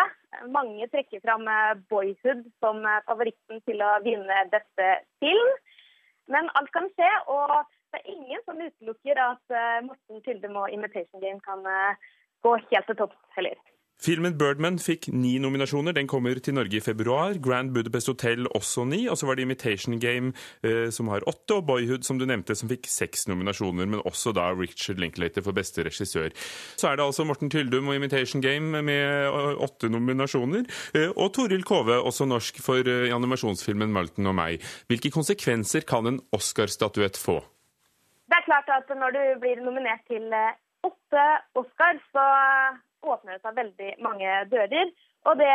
Mange 0.49 0.87
trekker 0.89 1.21
fram 1.21 1.43
Boyhood 1.91 2.39
som 2.63 2.79
favoritten 3.05 3.61
til 3.69 3.83
å 3.85 3.91
vinne 4.01 4.39
beste 4.49 4.87
film. 5.21 5.51
Men 6.33 6.49
alt 6.57 6.71
kan 6.73 6.89
skje, 6.95 7.11
og 7.29 7.53
det 7.93 8.01
er 8.01 8.09
ingen 8.15 8.41
som 8.47 8.57
utelukker 8.57 9.21
at 9.21 9.53
Morten 9.85 10.25
Tyldum 10.25 10.57
og 10.63 10.73
Imitation 10.73 11.21
Game 11.21 11.37
kan 11.45 11.61
gå 12.43 12.55
helt 12.71 12.87
til 12.87 12.95
topps 12.95 13.19
heller. 13.35 13.57
Filmen 13.99 14.37
'Birdman' 14.39 14.77
fikk 14.79 15.09
ni 15.11 15.33
nominasjoner. 15.43 15.91
Den 15.91 16.07
kommer 16.07 16.39
til 16.39 16.53
Norge 16.55 16.77
i 16.77 16.79
februar. 16.79 17.33
Grand 17.43 17.73
Budapest 17.75 18.07
Hotel 18.07 18.47
også 18.55 18.85
ni. 18.87 19.07
Og 19.11 19.17
så 19.17 19.25
var 19.27 19.35
det 19.35 19.43
'Imitation 19.43 19.99
Game' 19.99 20.31
eh, 20.63 20.89
som 20.89 21.07
har 21.07 21.19
åtte, 21.27 21.51
og 21.55 21.63
'Boyhood' 21.67 22.03
som 22.07 22.19
du 22.19 22.25
nevnte, 22.25 22.55
som 22.55 22.69
fikk 22.69 22.87
seks 22.87 23.27
nominasjoner. 23.27 23.85
Men 23.85 23.99
også 24.05 24.31
da 24.31 24.53
Richard 24.55 24.99
Linklater 24.99 25.41
for 25.41 25.51
beste 25.51 25.83
regissør. 25.83 26.29
Så 26.77 26.87
er 26.87 26.95
det 26.95 27.05
altså 27.05 27.25
Morten 27.25 27.49
Tyldum 27.49 27.87
og 27.87 27.95
'Imitation 27.95 28.41
Game' 28.41 28.81
med 28.81 29.27
åtte 29.59 29.89
nominasjoner. 29.89 30.63
Eh, 30.95 31.09
og 31.17 31.33
Toril 31.33 31.63
Kove, 31.63 31.99
også 31.99 32.25
norsk, 32.25 32.63
for 32.63 32.79
eh, 32.79 33.13
animasjonsfilmen 33.13 33.91
'Malten 33.91 34.27
og 34.27 34.35
meg'. 34.35 34.63
Hvilke 34.87 35.11
konsekvenser 35.11 35.81
kan 35.81 36.07
en 36.07 36.21
Oscar-statuett 36.31 37.17
få? 37.17 37.43
Det 38.29 38.35
er 38.39 38.45
klart 38.45 38.69
at 38.69 38.87
når 38.95 39.11
du 39.11 39.39
blir 39.41 39.59
nominert 39.59 40.07
til 40.07 40.23
åtte 41.09 41.59
Oscar, 41.59 41.99
så 42.13 42.25
åpner 43.09 43.35
det 43.35 43.41
seg 43.41 43.57
veldig 43.57 43.93
mange 44.05 44.35
dører. 44.53 44.91
Og 45.27 45.39
det 45.41 45.53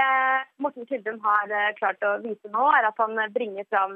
Morten 0.60 0.86
Tyldum 0.88 1.20
har 1.24 1.52
klart 1.78 2.02
å 2.04 2.18
vise 2.24 2.50
nå, 2.52 2.64
er 2.74 2.88
at 2.90 2.98
han 3.00 3.16
bringer 3.32 3.64
fram 3.70 3.94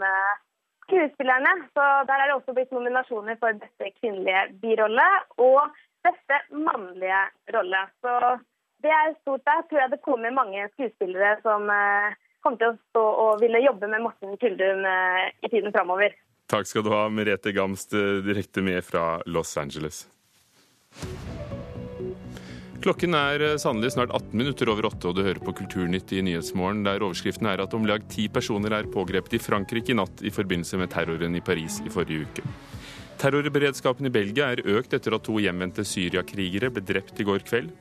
skuespillerne. 0.86 1.50
Så 1.74 1.84
der 2.08 2.22
er 2.22 2.30
det 2.30 2.36
også 2.38 2.54
blitt 2.56 2.72
nominasjoner 2.72 3.36
for 3.42 3.58
beste 3.60 3.90
kvinnelige 3.98 4.46
birolle. 4.62 5.08
Og 5.42 5.60
beste 6.06 6.40
mannlige 6.54 7.20
rolle. 7.54 7.82
Så 8.00 8.38
det 8.82 8.92
er 8.94 9.16
stort 9.20 9.44
der. 9.44 9.64
Tror 9.68 9.82
jeg 9.82 9.92
det 9.94 10.04
kommer 10.06 10.34
mange 10.34 10.68
skuespillere 10.74 11.36
som 11.42 11.68
eh, 11.72 12.16
kommer 12.44 12.60
til 12.60 12.72
å 12.72 12.78
stå 12.90 13.04
og 13.24 13.42
ville 13.42 13.64
jobbe 13.64 13.90
med 13.90 14.04
Morten 14.06 14.38
Tyldum 14.40 14.86
eh, 14.86 15.24
i 15.42 15.52
tiden 15.52 15.74
framover. 15.74 16.14
Takk 16.48 16.68
skal 16.68 16.86
du 16.86 16.92
ha, 16.94 17.02
Merete 17.12 17.52
Gamst, 17.52 17.92
eh, 17.92 18.22
direkte 18.24 18.64
med 18.64 18.84
fra 18.86 19.18
Los 19.26 19.56
Angeles. 19.60 20.06
Klokken 22.78 23.14
er 23.18 23.42
eh, 23.42 23.56
sannelig 23.58 23.97
snart 23.97 24.12
18 24.14 24.38
minutter 24.38 24.70
over 24.70 24.87
åtte, 24.87 25.11
og 25.11 25.16
du 25.18 25.25
hører 25.26 25.42
på 25.42 25.54
Kulturnytt 25.61 26.12
i 26.14 26.23
Nyhetsmorgen, 26.23 26.85
der 26.87 27.02
overskriften 27.02 27.49
er 27.50 27.64
at 27.64 27.75
om 27.75 27.88
lag 27.88 28.04
ti 28.12 28.28
personer 28.30 28.76
er 28.76 28.90
pågrepet 28.92 29.35
i 29.35 29.40
Frankrike 29.42 29.90
i 29.94 29.99
natt 29.99 30.23
i 30.23 30.30
forbindelse 30.35 30.78
med 30.78 30.92
terroren 30.94 31.35
i 31.35 31.42
Paris 31.42 31.80
i 31.82 31.90
forrige 31.90 32.28
uke. 32.28 32.47
Terrorberedskapen 33.18 34.06
i 34.06 34.14
Belgia 34.14 34.52
er 34.54 34.62
økt 34.78 34.94
etter 34.94 35.16
at 35.16 35.26
to 35.26 35.40
hjemvendte 35.42 35.82
syriakrigere 35.82 36.70
ble 36.70 36.85
drept 36.87 37.18
i 37.18 37.26
går 37.26 37.42
kveld. 37.49 37.75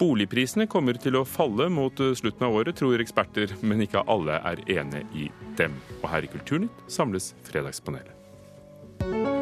Boligprisene 0.00 0.64
kommer 0.72 0.96
til 0.98 1.20
å 1.20 1.26
falle 1.28 1.68
mot 1.70 2.00
eh, 2.00 2.16
slutten 2.16 2.48
av 2.48 2.56
året, 2.56 2.80
tror 2.80 3.04
eksperter, 3.04 3.52
men 3.60 3.84
ikke 3.84 4.06
alle 4.08 4.40
er 4.40 4.64
enig 4.80 5.04
i 5.12 5.28
dem. 5.60 5.76
Og 6.00 6.08
her 6.14 6.24
i 6.24 6.32
Kulturnytt 6.32 6.88
samles 6.88 7.34
Fredagspanelet. 7.44 9.33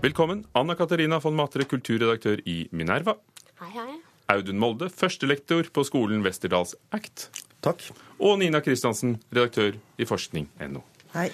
Velkommen, 0.00 0.46
Anna 0.56 0.72
Katarina 0.74 1.18
von 1.20 1.34
Matre, 1.36 1.66
kulturredaktør 1.68 2.40
i 2.48 2.62
Minerva. 2.72 3.18
Hei, 3.60 3.66
hei. 3.74 3.98
Audun 4.32 4.56
Molde, 4.56 4.86
førstelektor 4.88 5.68
på 5.76 5.84
skolen 5.84 6.22
Westerdals 6.24 6.72
Act. 6.96 7.26
Takk. 7.60 7.84
Og 8.16 8.38
Nina 8.40 8.62
Kristiansen, 8.64 9.18
redaktør 9.28 9.76
i 10.00 10.06
forskning.no. 10.08 10.80
Hei. 11.12 11.26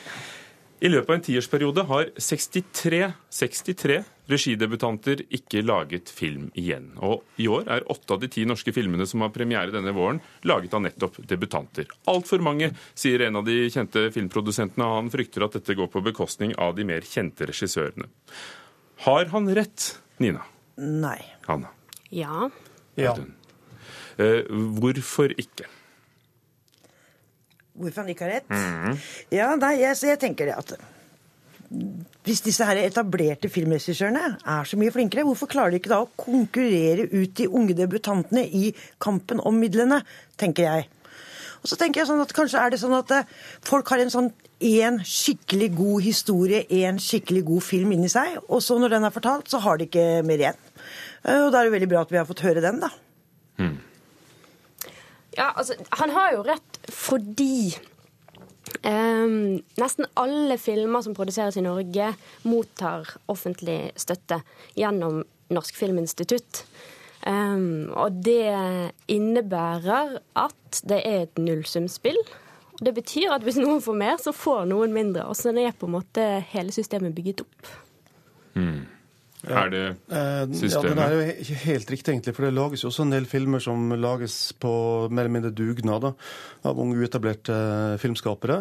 I 0.80 0.90
løpet 0.90 1.09
av 1.09 1.14
en 1.16 1.23
tiårsperiode 1.25 1.83
har 1.88 2.09
63, 2.21 2.99
63 3.33 4.02
regidebutanter 4.28 5.23
ikke 5.38 5.62
laget 5.64 6.11
film 6.12 6.50
igjen. 6.59 6.90
Og 7.00 7.23
i 7.40 7.47
år 7.49 7.71
er 7.73 7.87
åtte 7.92 8.12
av 8.12 8.21
de 8.21 8.28
ti 8.33 8.45
norske 8.49 8.75
filmene 8.76 9.06
som 9.09 9.25
har 9.25 9.33
premiere 9.33 9.73
denne 9.73 9.95
våren, 9.97 10.21
laget 10.45 10.76
av 10.76 10.83
nettopp 10.85 11.16
debutanter. 11.30 11.88
Altfor 12.12 12.45
mange, 12.45 12.73
sier 12.92 13.25
en 13.25 13.40
av 13.40 13.47
de 13.49 13.71
kjente 13.73 14.09
filmprodusentene. 14.12 14.90
Han 14.99 15.09
frykter 15.12 15.47
at 15.47 15.56
dette 15.56 15.78
går 15.78 15.88
på 15.95 16.04
bekostning 16.04 16.52
av 16.61 16.76
de 16.76 16.85
mer 16.88 17.06
kjente 17.09 17.49
regissørene. 17.49 18.11
Har 19.06 19.33
han 19.33 19.49
rett, 19.56 19.95
Nina? 20.21 20.45
Nei. 20.76 21.23
Hanna? 21.49 21.73
Ja. 22.12 22.50
Audun? 23.00 23.33
Eh, 24.21 24.45
hvorfor 24.76 25.33
ikke? 25.40 25.68
Hvorfor 27.76 28.02
han 28.04 28.12
ikke 28.12 28.25
har 28.26 28.35
rett? 28.38 28.49
Mhm. 28.52 28.99
Ja, 29.37 29.49
nei, 29.61 29.75
jeg, 29.83 29.97
jeg 30.09 30.18
tenker 30.23 30.49
det 30.50 30.56
at 30.56 30.76
hvis 32.26 32.40
disse 32.47 32.62
her 32.66 32.78
etablerte 32.78 33.49
filmregissørene 33.50 34.37
er 34.47 34.68
så 34.71 34.78
mye 34.78 34.92
flinkere, 34.95 35.25
hvorfor 35.26 35.49
klarer 35.50 35.75
de 35.75 35.80
ikke 35.80 35.90
da 35.90 35.99
å 36.04 36.11
konkurrere 36.18 37.09
ut 37.11 37.33
de 37.40 37.49
unge 37.50 37.75
debutantene 37.75 38.45
i 38.47 38.68
kampen 39.02 39.40
om 39.42 39.59
midlene, 39.59 39.99
tenker 40.38 40.62
jeg. 40.68 40.87
Og 41.62 41.71
så 41.73 41.78
tenker 41.80 42.00
jeg 42.04 42.06
sånn 42.12 42.23
at 42.23 42.33
Kanskje 42.37 42.61
er 42.62 42.71
det 42.71 42.78
sånn 42.78 42.95
at 42.95 43.11
eh, 43.16 43.26
folk 43.66 43.88
har 43.90 43.99
en 44.04 44.12
sånn 44.14 44.28
én 44.62 45.00
skikkelig 45.02 45.73
god 45.75 46.04
historie, 46.06 46.62
én 46.71 47.00
skikkelig 47.02 47.42
god 47.49 47.64
film 47.66 47.97
inni 47.97 48.09
seg, 48.12 48.38
og 48.47 48.62
så 48.62 48.78
når 48.78 48.95
den 48.95 49.09
er 49.11 49.14
fortalt, 49.16 49.50
så 49.50 49.59
har 49.66 49.80
de 49.83 49.88
ikke 49.90 50.06
mer 50.28 50.38
igjen. 50.45 50.62
Eh, 51.26 51.42
Og 51.42 51.50
da 51.50 51.61
er 51.61 51.66
det 51.66 51.75
veldig 51.80 51.90
bra 51.90 52.04
at 52.06 52.14
vi 52.14 52.21
har 52.23 52.28
fått 52.30 52.45
høre 52.47 52.62
den, 52.62 52.78
da. 52.87 52.92
Ja, 55.37 55.52
altså, 55.52 55.76
han 56.00 56.14
har 56.16 56.33
jo 56.37 56.47
rett 56.47 56.81
fordi 56.93 57.76
Um, 58.83 59.62
nesten 59.78 60.09
alle 60.19 60.57
filmer 60.59 61.02
som 61.02 61.14
produseres 61.16 61.57
i 61.57 61.62
Norge, 61.64 62.11
mottar 62.47 63.09
offentlig 63.31 63.93
støtte 63.99 64.40
gjennom 64.78 65.23
Norsk 65.55 65.78
Filminstitutt. 65.78 66.64
Um, 67.26 67.88
og 67.95 68.21
det 68.26 68.50
innebærer 69.11 70.19
at 70.38 70.83
det 70.87 70.99
er 70.99 71.25
et 71.25 71.40
nullsumspill. 71.40 72.19
Det 72.83 72.93
betyr 72.95 73.33
at 73.35 73.47
hvis 73.47 73.59
noen 73.59 73.81
får 73.83 73.99
mer, 73.99 74.19
så 74.21 74.35
får 74.37 74.66
noen 74.71 74.95
mindre. 74.95 75.25
Og 75.31 75.38
sånn 75.38 75.62
er 75.62 75.75
på 75.75 75.88
en 75.88 75.97
måte 75.97 76.26
hele 76.52 76.75
systemet 76.75 77.16
bygget 77.16 77.47
opp. 77.47 77.73
Er 79.47 79.71
det 79.71 79.85
systemet? 80.59 80.99
Ja, 80.99 81.07
det 81.07 81.07
er 81.07 81.15
jo 81.15 81.35
ikke 81.45 81.59
helt 81.65 81.91
riktig, 81.95 82.12
egentlig. 82.15 82.35
For 82.37 82.47
det 82.47 82.55
lages 82.57 82.83
jo 82.83 82.91
også 82.91 83.05
en 83.07 83.15
del 83.15 83.26
filmer 83.31 83.62
som 83.62 83.93
lages 83.95 84.37
på 84.61 84.73
mer 85.11 85.26
eller 85.26 85.35
mindre 85.37 85.53
dugnad 85.55 86.09
av 86.67 86.81
unge, 86.83 86.97
uetablerte 86.99 87.55
eh, 87.55 87.97
filmskapere. 88.03 88.59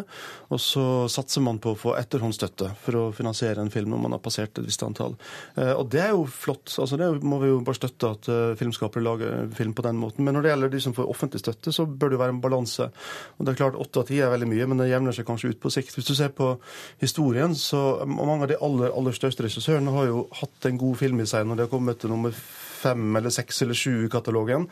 Og 0.54 0.60
så 0.62 0.84
satser 1.10 1.42
man 1.42 1.58
på 1.62 1.72
å 1.74 1.78
få 1.78 1.96
etterhåndsstøtte 1.98 2.70
for 2.84 3.00
å 3.00 3.04
finansiere 3.16 3.64
en 3.64 3.72
film 3.74 3.90
når 3.94 4.02
man 4.04 4.14
har 4.16 4.22
passert 4.22 4.58
et 4.60 4.66
visst 4.68 4.84
antall. 4.86 5.16
Eh, 5.56 5.72
Og 5.74 5.88
det 5.90 6.04
er 6.04 6.14
jo 6.14 6.24
flott. 6.30 6.70
altså 6.78 6.96
Det 7.00 7.10
må 7.22 7.40
vi 7.42 7.50
jo 7.50 7.60
bare 7.66 7.80
støtte 7.80 8.12
at 8.14 8.30
eh, 8.32 8.54
filmskapere 8.60 9.02
lager 9.02 9.50
film 9.56 9.74
på 9.74 9.82
den 9.86 9.98
måten. 9.98 10.24
Men 10.24 10.38
når 10.38 10.46
det 10.46 10.52
gjelder 10.54 10.74
de 10.76 10.80
som 10.86 10.94
får 10.96 11.10
offentlig 11.10 11.42
støtte, 11.42 11.72
så 11.74 11.86
bør 11.86 12.12
det 12.12 12.18
jo 12.18 12.22
være 12.22 12.36
en 12.36 12.42
balanse. 12.44 12.90
Og 13.38 13.44
det 13.46 13.52
er 13.54 13.60
klart 13.64 13.74
Åtte 13.76 14.00
av 14.00 14.06
ti 14.08 14.20
er 14.22 14.30
veldig 14.32 14.48
mye, 14.48 14.66
men 14.70 14.80
det 14.80 14.88
jevner 14.88 15.12
seg 15.12 15.26
kanskje 15.28 15.50
ut 15.52 15.60
på 15.60 15.70
sikt. 15.70 15.92
Hvis 15.98 16.06
du 16.08 16.14
ser 16.16 16.30
på 16.34 16.54
historien, 17.02 17.54
så 17.58 18.06
mange 18.06 18.46
av 18.46 18.50
de 18.50 18.56
aller, 18.62 18.92
aller 18.96 19.14
største 19.16 19.44
regissørene 19.44 19.92
har 19.92 20.08
jo 20.08 20.22
hatt 20.40 20.68
en 20.70 20.75
god 20.80 20.96
film 21.00 21.20
i 21.22 21.28
seg 21.28 21.46
når 21.46 21.58
de 21.58 21.66
har 21.66 21.72
kommet 21.72 22.00
til 22.02 22.12
nummer 22.12 22.34
fem 22.76 23.18
eller 23.18 23.32
seks 23.34 23.62
eller 23.64 23.78
sju 23.78 24.04
i 24.04 24.12
katalogen. 24.12 24.68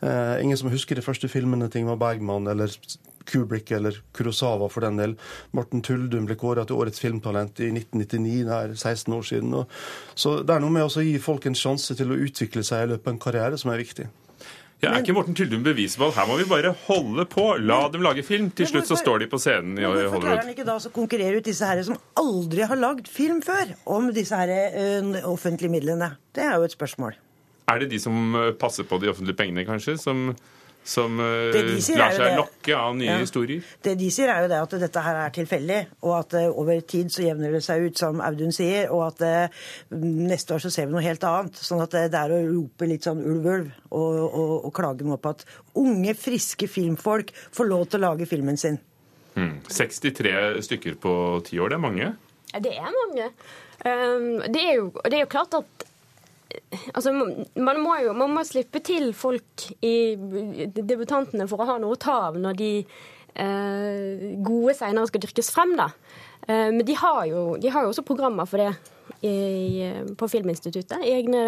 Eh, 0.00 0.36
ingen 0.42 0.58
som 0.60 0.70
husker 0.72 0.98
de 0.98 1.04
første 1.04 1.28
filmene 1.32 1.70
til 1.70 1.84
Ingmar 1.84 2.00
Bergman 2.00 2.48
eller 2.52 2.72
Kubrick 3.26 3.72
eller 3.74 3.96
Kurosawa 4.14 4.68
for 4.70 4.86
den 4.86 5.00
del. 5.00 5.16
Morten 5.56 5.82
Tuldum 5.82 6.28
ble 6.28 6.36
kåra 6.38 6.66
til 6.66 6.78
årets 6.78 7.02
filmtalent 7.02 7.58
i 7.60 7.72
1999, 7.72 8.44
det 8.46 8.60
er 8.60 8.76
16 8.76 9.16
år 9.16 9.26
siden. 9.26 9.56
Og, 9.62 9.66
så 10.14 10.38
det 10.46 10.54
er 10.54 10.62
noe 10.62 10.74
med 10.74 10.86
å 10.86 11.08
gi 11.08 11.16
folk 11.22 11.48
en 11.48 11.58
sjanse 11.58 11.98
til 11.98 12.12
å 12.12 12.20
utvikle 12.28 12.64
seg 12.66 12.84
i 12.84 12.92
løpet 12.94 13.10
av 13.10 13.16
en 13.16 13.24
karriere 13.26 13.58
som 13.60 13.74
er 13.74 13.82
viktig. 13.82 14.06
Ja, 14.84 14.90
er 14.92 15.00
ikke 15.00 15.14
Morten 15.16 15.36
Tyldum 15.36 15.62
bevis 15.64 15.94
her 15.96 16.26
må 16.28 16.34
vi 16.36 16.44
bare 16.48 16.74
holde 16.84 17.24
på, 17.32 17.46
la 17.64 17.78
dem 17.88 18.02
lage 18.04 18.22
film? 18.26 18.50
Til 18.52 18.68
slutt 18.68 18.88
så 18.90 18.98
står 19.00 19.22
de 19.24 19.28
på 19.32 19.40
scenen 19.40 19.78
i 19.80 19.86
Hollywood. 19.86 20.10
Hvorfor 20.10 20.24
klarer 20.26 20.42
han 20.44 20.52
ikke 20.52 20.66
da 20.68 20.74
å 20.76 20.92
konkurrere 20.92 21.40
ut 21.40 21.48
disse 21.48 21.68
her 21.68 21.80
som 21.86 21.96
aldri 22.20 22.66
har 22.68 22.76
lagd 22.76 23.08
film 23.08 23.40
før, 23.44 23.72
om 23.88 24.10
disse 24.12 24.36
her 24.36 24.52
offentlige 25.24 25.72
midlene? 25.72 26.10
Det 26.36 26.44
er 26.44 26.58
jo 26.60 26.68
et 26.68 26.76
spørsmål. 26.76 27.16
Er 27.72 27.80
det 27.82 27.88
de 27.90 27.98
som 27.98 28.36
eh, 28.38 28.52
passer 28.54 28.86
på 28.86 29.00
de 29.02 29.08
offentlige 29.10 29.38
pengene, 29.38 29.64
kanskje, 29.66 29.96
som, 29.98 30.28
som 30.86 31.18
eh, 31.20 31.50
de 31.52 31.62
lar 31.98 32.12
seg 32.14 32.22
det. 32.28 32.36
lokke 32.38 32.76
av 32.78 32.94
nye 32.96 33.08
Ja. 33.10 33.18
historier? 33.18 33.64
Det 33.82 33.96
de 33.98 34.10
sier 34.14 34.30
er 34.30 34.44
jo 34.44 34.48
det 34.52 34.60
at 34.62 34.76
dette 34.86 35.02
her 35.02 35.18
er 35.24 35.30
tilfeldig, 35.34 35.80
og 36.06 36.12
at 36.20 36.36
over 36.52 36.80
tid 36.86 37.10
så 37.10 37.24
jevner 37.26 37.50
det 37.56 37.62
seg 37.66 37.88
ut, 37.88 37.98
som 37.98 38.20
Audun 38.22 38.54
sier, 38.54 38.86
og 38.94 39.02
at 39.10 39.50
neste 39.90 40.54
år 40.54 40.62
så 40.62 40.70
ser 40.70 40.86
vi 40.86 40.94
noe 40.94 41.02
helt 41.04 41.24
annet. 41.26 41.58
Sånn 41.58 41.82
at 41.82 41.90
det 41.96 42.14
er 42.14 42.30
å 42.36 42.38
rope 42.46 42.86
litt 42.86 43.02
sånn 43.08 43.20
ulv, 43.26 43.46
ulv, 43.56 43.70
og, 43.90 44.20
og, 44.30 44.54
og 44.70 44.74
klage 44.78 45.02
nå 45.06 45.18
på 45.18 45.34
at 45.34 45.44
unge, 45.76 46.14
friske 46.14 46.68
filmfolk 46.70 47.32
får 47.52 47.68
lov 47.68 47.86
til 47.90 48.00
å 48.00 48.12
lage 48.12 48.26
filmen 48.30 48.56
sin. 48.60 48.78
Hmm. 49.36 49.58
63 49.68 50.62
stykker 50.64 50.94
på 51.02 51.12
ti 51.44 51.58
år, 51.60 51.74
det 51.74 51.76
er 51.80 51.84
mange. 51.84 52.12
Ja, 52.54 52.60
Det 52.62 52.72
er 52.78 52.94
mange. 53.02 53.30
Um, 53.84 54.40
det, 54.48 54.62
er 54.62 54.74
jo, 54.78 54.86
det 55.04 55.18
er 55.18 55.26
jo 55.26 55.32
klart 55.34 55.52
at 55.58 55.84
Altså, 56.94 57.10
man 57.12 57.80
må 57.82 57.96
jo 58.04 58.12
man 58.16 58.32
må 58.36 58.44
slippe 58.46 58.80
til 58.84 59.10
folk 59.16 59.66
i 59.84 60.14
debutantene 60.76 61.48
for 61.50 61.62
å 61.62 61.68
ha 61.72 61.76
noe 61.82 61.96
å 61.96 62.00
ta 62.00 62.16
av 62.28 62.38
når 62.38 62.58
de 62.60 62.70
eh, 62.80 64.26
gode 64.46 64.76
seinere 64.78 65.10
skal 65.10 65.24
dyrkes 65.24 65.50
frem, 65.54 65.74
da. 65.78 65.90
Eh, 66.46 66.70
men 66.70 66.84
de 66.86 66.96
har, 66.96 67.24
jo, 67.30 67.42
de 67.60 67.72
har 67.72 67.84
jo 67.84 67.92
også 67.92 68.06
programmer 68.06 68.48
for 68.48 68.62
det 68.62 68.70
i, 69.26 69.90
på 70.18 70.28
Filminstituttet. 70.30 71.02
Egne, 71.02 71.42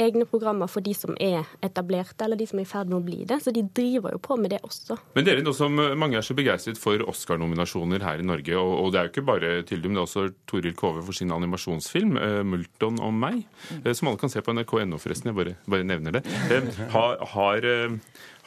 egne 0.00 0.26
programmer 0.28 0.70
for 0.70 0.84
de 0.84 0.94
som 0.96 1.16
er 1.20 1.48
etablerte, 1.64 2.24
eller 2.24 2.38
de 2.40 2.46
som 2.48 2.60
er 2.60 2.66
i 2.66 2.70
ferd 2.70 2.90
med 2.90 2.98
å 3.00 3.04
bli 3.04 3.22
det. 3.28 3.40
Så 3.44 3.54
de 3.54 3.64
driver 3.64 4.16
jo 4.16 4.20
på 4.22 4.38
med 4.40 4.54
det 4.54 4.60
også. 4.66 4.98
Men 5.16 5.26
dere, 5.26 5.44
nå 5.44 5.54
som 5.56 5.76
mange 5.98 6.18
er 6.18 6.26
så 6.26 6.36
begeistret 6.38 6.80
for 6.80 7.02
Oscar-nominasjoner 7.10 8.04
her 8.06 8.22
i 8.22 8.26
Norge, 8.26 8.56
og, 8.58 8.72
og 8.80 8.92
det 8.92 9.00
er 9.00 9.08
jo 9.08 9.14
ikke 9.14 9.26
bare 9.28 9.52
Tyldum, 9.68 9.96
det 9.96 10.02
er 10.02 10.06
også 10.06 10.26
Toril 10.50 10.76
Kove 10.78 11.04
for 11.06 11.16
sin 11.16 11.32
animasjonsfilm 11.34 12.18
eh, 12.20 12.40
'Multon 12.46 13.00
om 13.02 13.22
meg', 13.24 13.44
eh, 13.82 13.92
som 13.96 14.10
alle 14.10 14.20
kan 14.20 14.32
se 14.32 14.42
på 14.44 14.54
nrk.no, 14.54 15.00
forresten. 15.02 15.32
Jeg 15.32 15.38
bare, 15.38 15.56
bare 15.68 15.88
nevner 15.88 16.18
det. 16.18 16.24
Eh, 16.52 16.68
har, 16.94 17.18
har, 17.34 17.68
eh, 17.68 17.96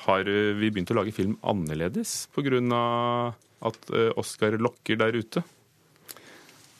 har 0.05 0.29
eh, 0.29 0.53
vi 0.59 0.71
begynt 0.71 0.93
å 0.93 0.99
lage 0.99 1.15
film 1.15 1.37
annerledes 1.43 2.27
pga. 2.35 2.61
at 3.65 3.91
eh, 3.91 4.11
Oscar 4.19 4.57
lokker 4.61 4.99
der 5.01 5.15
ute? 5.15 5.43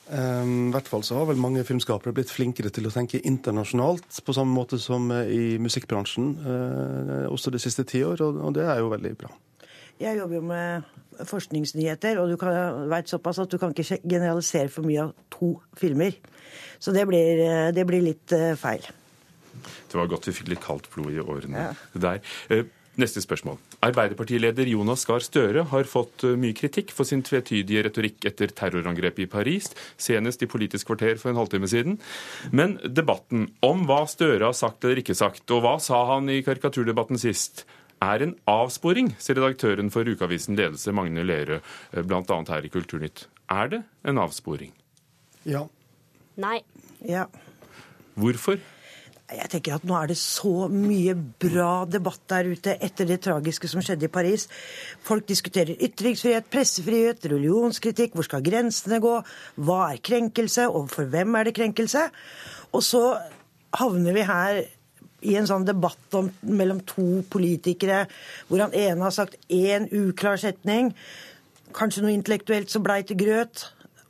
Um, 0.06 0.68
I 0.68 0.74
hvert 0.76 0.86
fall 0.86 1.02
så 1.02 1.16
har 1.18 1.26
vel 1.26 1.40
mange 1.42 1.64
filmskapere 1.66 2.14
blitt 2.14 2.30
flinkere 2.30 2.70
til 2.70 2.86
å 2.86 2.92
tenke 2.94 3.18
internasjonalt, 3.26 4.20
på 4.22 4.34
samme 4.36 4.54
måte 4.54 4.78
som 4.78 5.08
eh, 5.10 5.32
i 5.34 5.56
musikkbransjen, 5.58 6.28
eh, 6.46 7.24
også 7.26 7.50
de 7.50 7.58
siste 7.58 7.82
ti 7.90 8.04
år, 8.06 8.22
og, 8.22 8.38
og 8.46 8.54
det 8.54 8.68
er 8.70 8.78
jo 8.78 8.92
veldig 8.92 9.12
bra. 9.18 9.32
Jeg 9.98 10.20
jobber 10.20 10.38
jo 10.38 10.44
med 10.46 11.26
forskningsnyheter, 11.26 12.20
og 12.22 12.30
du 12.30 12.36
kan- 12.38 12.86
vet 12.92 13.10
såpass 13.10 13.40
at 13.42 13.50
du 13.50 13.58
kan 13.58 13.74
ikke 13.74 13.98
generalisere 14.04 14.68
for 14.70 14.86
mye 14.86 15.08
av 15.08 15.12
to 15.32 15.56
filmer. 15.74 16.14
Så 16.78 16.94
det 16.94 17.06
blir, 17.08 17.42
eh, 17.42 17.72
det 17.74 17.86
blir 17.88 18.04
litt 18.06 18.30
feil. 18.60 18.86
Det 19.90 19.98
var 19.98 20.06
godt 20.06 20.28
vi 20.28 20.36
fikk 20.36 20.52
litt 20.54 20.62
kaldt 20.62 20.86
blod 20.94 21.14
i 21.16 21.18
årene 21.18 21.72
der. 21.96 22.20
Eh, 22.96 23.00
Neste 23.00 23.20
spørsmål. 23.20 23.58
Arbeiderpartileder 23.84 24.66
Jonas 24.66 25.04
Gahr 25.04 25.20
Støre 25.20 25.64
har 25.68 25.84
fått 25.84 26.24
eh, 26.24 26.36
mye 26.36 26.56
kritikk 26.56 26.92
for 26.96 27.04
sin 27.04 27.22
tvetydige 27.22 27.84
retorikk 27.84 28.24
etter 28.24 28.48
terrorangrepet 28.48 29.26
i 29.26 29.30
Paris, 29.30 29.70
senest 29.98 30.42
i 30.42 30.48
Politisk 30.48 30.86
kvarter 30.88 31.18
for 31.20 31.30
en 31.30 31.36
halvtime 31.36 31.68
siden. 31.68 31.98
Men 32.52 32.78
debatten 32.84 33.50
om 33.62 33.84
hva 33.86 34.06
Støre 34.08 34.48
har 34.48 34.56
sagt 34.56 34.84
eller 34.84 35.02
ikke 35.02 35.14
sagt, 35.16 35.44
og 35.50 35.62
hva 35.64 35.76
sa 35.82 36.04
han 36.14 36.30
i 36.32 36.42
karikaturdebatten 36.42 37.20
sist, 37.20 37.66
er 38.02 38.22
en 38.22 38.34
avsporing, 38.48 39.14
sier 39.18 39.38
redaktøren 39.38 39.88
for 39.92 40.04
ukeavisen 40.04 40.56
Ledelse, 40.56 40.92
Magne 40.92 41.24
Lerøe, 41.24 41.62
bl.a. 42.04 42.40
her 42.48 42.64
i 42.64 42.72
Kulturnytt. 42.72 43.26
Er 43.48 43.70
det 43.72 43.82
en 44.04 44.20
avsporing? 44.20 44.72
Ja. 45.48 45.66
Nei. 46.36 46.58
Ja. 47.00 47.26
Hvorfor? 48.16 48.60
Jeg 49.26 49.50
tenker 49.50 49.74
at 49.74 49.84
Nå 49.86 49.96
er 49.98 50.10
det 50.12 50.18
så 50.20 50.68
mye 50.70 51.16
bra 51.16 51.84
debatt 51.90 52.20
der 52.30 52.46
ute 52.46 52.76
etter 52.78 53.08
det 53.08 53.18
tragiske 53.24 53.66
som 53.70 53.82
skjedde 53.82 54.06
i 54.06 54.12
Paris. 54.12 54.46
Folk 55.02 55.26
diskuterer 55.26 55.82
ytringsfrihet, 55.82 56.46
pressefrihet, 56.52 57.26
religionskritikk. 57.32 58.14
Hvor 58.14 58.28
skal 58.28 58.44
grensene 58.46 59.00
gå? 59.02 59.16
Hva 59.66 59.80
er 59.88 60.04
krenkelse, 60.06 60.68
og 60.70 60.92
for 60.94 61.10
hvem 61.10 61.34
er 61.40 61.48
det 61.48 61.56
krenkelse? 61.58 62.06
Og 62.70 62.86
så 62.86 63.02
havner 63.74 64.14
vi 64.14 64.26
her 64.30 64.62
i 65.26 65.34
en 65.40 65.48
sånn 65.48 65.66
debatt 65.66 66.14
om, 66.14 66.30
mellom 66.46 66.84
to 66.86 67.24
politikere, 67.32 68.04
hvor 68.46 68.62
han 68.62 68.74
ene 68.78 69.08
har 69.08 69.14
sagt 69.14 69.38
én 69.50 69.88
uklar 69.90 70.38
setning, 70.38 70.92
kanskje 71.74 72.04
noe 72.04 72.14
intellektuelt 72.14 72.70
som 72.70 72.84
blei 72.86 73.00
til 73.02 73.18
grøt, 73.20 73.66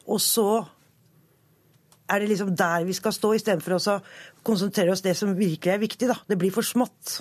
og 0.06 0.20
så 0.20 0.66
er 2.08 2.22
det 2.22 2.28
liksom 2.30 2.52
der 2.56 2.84
vi 2.86 2.96
skal 2.96 3.14
stå, 3.14 3.32
istedenfor 3.36 3.78
å 3.78 3.96
konsentrere 4.46 4.94
oss 4.94 5.04
det 5.04 5.16
som 5.18 5.34
virkelig 5.36 5.72
er 5.74 5.82
viktig. 5.82 6.08
da. 6.08 6.18
Det 6.28 6.38
blir 6.38 6.54
for 6.54 6.66
smått. 6.66 7.20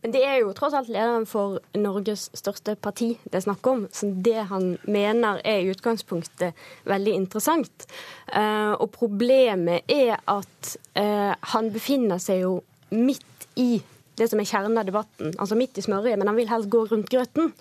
Men 0.00 0.14
det 0.14 0.22
er 0.24 0.38
jo 0.40 0.52
tross 0.56 0.74
alt 0.76 0.88
lederen 0.88 1.26
for 1.28 1.58
Norges 1.76 2.30
største 2.38 2.72
parti 2.80 3.10
det 3.26 3.36
er 3.36 3.44
snakk 3.44 3.66
om. 3.68 3.84
Så 3.92 4.08
det 4.24 4.46
han 4.48 4.72
mener 4.88 5.42
er 5.44 5.60
i 5.60 5.72
utgangspunktet 5.74 6.56
veldig 6.88 7.16
interessant. 7.18 7.84
Eh, 8.32 8.72
og 8.72 8.88
problemet 8.96 9.84
er 9.92 10.16
at 10.24 10.74
eh, 10.96 11.34
han 11.52 11.72
befinner 11.74 12.22
seg 12.22 12.46
jo 12.46 12.54
midt 12.96 13.48
i 13.60 13.82
det 14.16 14.30
som 14.30 14.40
er 14.40 14.48
kjernen 14.48 14.80
av 14.80 14.88
debatten. 14.88 15.34
Altså 15.36 15.58
midt 15.58 15.78
i 15.78 15.84
smørøyet, 15.84 16.18
men 16.20 16.32
han 16.32 16.38
vil 16.38 16.48
helst 16.48 16.72
gå 16.72 16.86
rundt 16.88 17.12
grøten. 17.12 17.52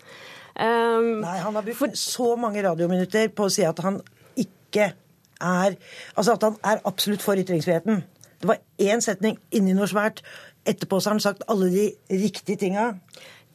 Um, 0.60 1.22
Nei, 1.24 1.38
han 1.40 1.56
har 1.56 1.64
brukt 1.64 2.00
så 2.00 2.34
mange 2.40 2.64
radiominutter 2.66 3.30
på 3.32 3.48
å 3.48 3.52
si 3.54 3.64
at 3.68 3.80
han 3.84 4.02
ikke 4.40 4.90
er 5.42 5.76
Altså 6.16 6.36
at 6.36 6.44
han 6.44 6.56
er 6.64 6.82
absolutt 6.86 7.24
for 7.24 7.40
ytringsfriheten. 7.40 8.04
Det 8.40 8.48
var 8.48 8.62
én 8.80 9.04
setning 9.04 9.40
inni 9.52 9.76
noe 9.76 9.88
svært. 9.90 10.24
Etterpå 10.68 11.00
så 11.00 11.10
har 11.10 11.18
han 11.18 11.24
sagt 11.24 11.44
alle 11.52 11.70
de 11.74 11.86
riktige 12.12 12.60
tinga. 12.60 12.94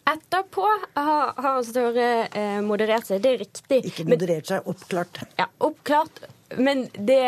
Etterpå 0.05 0.65
har, 0.97 1.33
har 1.41 1.63
Støre 1.65 2.09
eh, 2.29 2.61
moderert 2.65 3.09
seg, 3.09 3.23
det 3.25 3.31
er 3.31 3.39
riktig. 3.41 3.81
Ikke 3.89 4.05
moderert 4.09 4.51
seg, 4.51 4.67
oppklart. 4.69 5.23
Ja, 5.41 5.49
oppklart. 5.65 6.27
Men 6.61 6.85
det, 6.93 7.23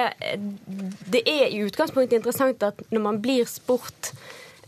det 1.09 1.23
er 1.25 1.49
i 1.49 1.63
utgangspunktet 1.65 2.19
interessant 2.19 2.63
at 2.67 2.83
når 2.93 3.05
man 3.07 3.23
blir 3.25 3.49
spurt 3.49 4.13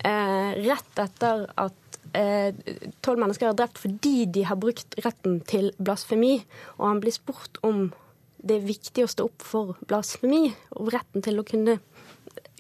eh, 0.01 0.57
rett 0.65 1.03
etter 1.05 1.45
at 1.61 2.01
eh, 2.17 2.57
tolv 3.05 3.21
mennesker 3.21 3.51
er 3.51 3.59
drept 3.59 3.81
fordi 3.83 4.25
de 4.39 4.47
har 4.49 4.59
brukt 4.61 4.97
retten 5.05 5.43
til 5.49 5.71
blasfemi, 5.77 6.39
og 6.79 6.89
han 6.89 7.05
blir 7.05 7.15
spurt 7.15 7.61
om 7.67 7.91
det 8.39 8.59
er 8.59 8.67
viktig 8.69 9.05
å 9.05 9.11
stå 9.11 9.29
opp 9.29 9.45
for 9.45 9.79
blasfemi 9.89 10.49
og 10.79 10.93
retten 10.95 11.25
til 11.25 11.41
å 11.41 11.47
kunne 11.47 11.79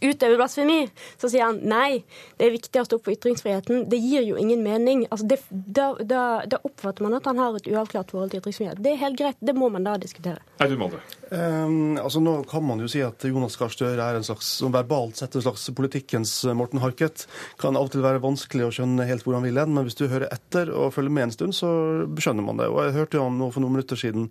utøve 0.03 0.37
blasfemi, 0.38 0.88
så 1.19 1.31
sier 1.31 1.49
han 1.49 1.59
nei, 1.67 2.03
det 2.38 2.47
er 2.47 2.55
viktig 2.55 2.81
å 2.81 2.87
stå 2.87 2.99
opp 2.99 3.07
for 3.09 3.14
ytringsfriheten. 3.17 3.87
Det 3.91 3.99
gir 3.99 4.27
jo 4.27 4.38
ingen 4.38 4.62
mening. 4.62 5.05
Altså 5.11 5.27
det, 5.31 5.41
da, 5.51 5.91
da, 5.99 6.25
da, 6.47 6.61
oppfatter 6.67 7.07
man 7.07 7.19
at 7.19 7.27
han 7.31 7.41
har 7.43 7.59
et 7.59 7.71
uavklart 7.71 8.14
forhold 8.14 8.35
til 8.35 8.43
ytringsfrihet. 8.43 8.83
Det 8.85 8.95
er 8.95 9.03
helt 9.03 9.19
greit, 9.19 9.41
det 9.41 9.57
må 9.59 9.71
man 9.75 9.87
da 9.87 9.97
diskutere. 10.01 10.43
Nei, 10.61 10.71
du 10.71 10.79
må 10.81 10.91
det. 10.93 11.03
Um, 11.29 11.99
altså 12.01 12.23
Nå 12.25 12.38
kan 12.49 12.64
man 12.64 12.81
jo 12.81 12.87
si 12.88 13.03
at 13.05 13.25
Jonas 13.29 13.59
Gahr 13.61 13.73
Støre 13.73 14.01
er 14.01 14.17
en 14.17 14.25
slags, 14.25 14.49
som 14.62 14.73
verbalt 14.73 15.19
sett 15.21 15.35
en 15.37 15.45
slags 15.45 15.67
politikkens 15.77 16.33
Morten 16.57 16.81
Harket. 16.81 17.27
Kan 17.61 17.77
av 17.77 17.88
og 17.88 17.93
til 17.93 18.05
være 18.05 18.23
vanskelig 18.25 18.64
å 18.64 18.71
skjønne 18.79 19.07
helt 19.09 19.27
hvor 19.27 19.37
han 19.37 19.45
vil 19.45 19.61
hen, 19.61 19.75
men 19.77 19.85
hvis 19.85 19.99
du 19.99 20.07
hører 20.07 20.31
etter 20.33 20.73
og 20.73 20.95
følger 20.97 21.14
med 21.14 21.29
en 21.29 21.35
stund, 21.37 21.57
så 21.59 21.71
skjønner 22.17 22.47
man 22.47 22.62
det. 22.62 22.71
Og 22.73 22.81
Jeg 22.87 22.97
hørte 22.97 23.21
ham 23.25 23.37
nå 23.41 23.51
for 23.53 23.64
noen 23.64 23.77
minutter 23.77 24.01
siden 24.01 24.31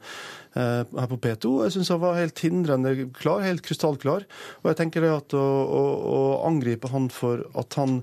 uh, 0.57 0.81
her 0.81 1.11
på 1.11 1.21
P2, 1.21 1.53
jeg 1.67 1.77
syns 1.77 1.93
han 1.93 2.01
var 2.01 2.17
helt 2.17 2.41
hindrende 2.41 2.95
klar, 3.17 3.45
helt 3.45 3.65
krystallklar. 3.65 4.25
Og 4.63 4.71
jeg 4.71 4.81
tenker 4.81 5.05
det 5.05 5.13
at 5.13 5.37
å, 5.37 5.45
å, 5.45 5.85
å 6.17 6.19
angripe 6.49 6.89
han 6.93 7.11
for 7.13 7.45
at 7.57 7.77
han 7.77 8.01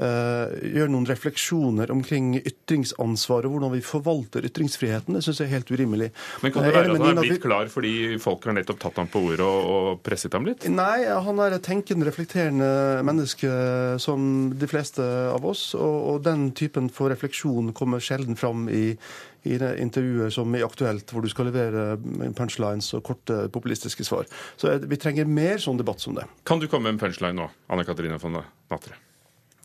Uh, 0.00 0.48
gjør 0.72 0.88
noen 0.88 1.04
refleksjoner 1.04 1.90
omkring 1.92 2.32
ytringsansvaret 2.40 3.44
og 3.44 3.58
hvordan 3.58 3.74
vi 3.74 3.82
forvalter 3.84 4.46
ytringsfriheten. 4.48 5.18
Det 5.18 5.20
syns 5.26 5.42
jeg 5.42 5.50
er 5.50 5.58
helt 5.58 5.72
urimelig. 5.72 6.08
Men 6.40 6.54
kan 6.54 6.64
det 6.64 6.72
være 6.72 6.94
at 6.94 7.04
han 7.04 7.20
er 7.20 7.26
blitt 7.26 7.42
klar 7.44 7.68
fordi 7.72 7.92
folk 8.22 8.48
har 8.48 8.56
nettopp 8.56 8.80
tatt 8.86 9.02
ham 9.02 9.10
på 9.12 9.20
ordet 9.28 9.44
og, 9.44 10.00
presset 10.02 10.32
ham 10.32 10.48
litt? 10.48 10.64
Nei, 10.72 11.04
han 11.04 11.42
er 11.44 11.58
et 11.58 11.66
tenkende, 11.66 12.08
reflekterende 12.08 12.70
menneske 13.04 13.52
som 14.00 14.24
de 14.56 14.70
fleste 14.70 15.04
av 15.04 15.44
oss. 15.44 15.68
Og, 15.76 15.98
og 16.14 16.24
den 16.24 16.48
typen 16.56 16.88
for 16.92 17.12
refleksjon 17.12 17.74
kommer 17.76 18.00
sjelden 18.00 18.40
fram 18.40 18.64
i, 18.72 18.96
i 19.44 19.60
intervjuer 19.60 20.32
som 20.32 20.56
er 20.56 20.64
aktuelt, 20.64 21.12
hvor 21.12 21.20
du 21.20 21.28
skal 21.32 21.50
levere 21.50 21.98
punchlines 22.38 22.94
og 22.96 23.04
korte 23.12 23.44
populistiske 23.52 24.08
svar. 24.08 24.24
Så 24.56 24.78
vi 24.80 25.00
trenger 25.00 25.28
mer 25.28 25.60
sånn 25.60 25.80
debatt 25.80 26.00
som 26.00 26.16
det. 26.16 26.26
Kan 26.48 26.64
du 26.64 26.70
komme 26.70 26.88
med 26.88 26.96
en 26.96 27.04
punchline 27.04 27.36
nå, 27.36 27.52
Anne 27.68 27.84
Katrine 27.84 28.20
von 28.22 28.40
Natre? 28.40 28.96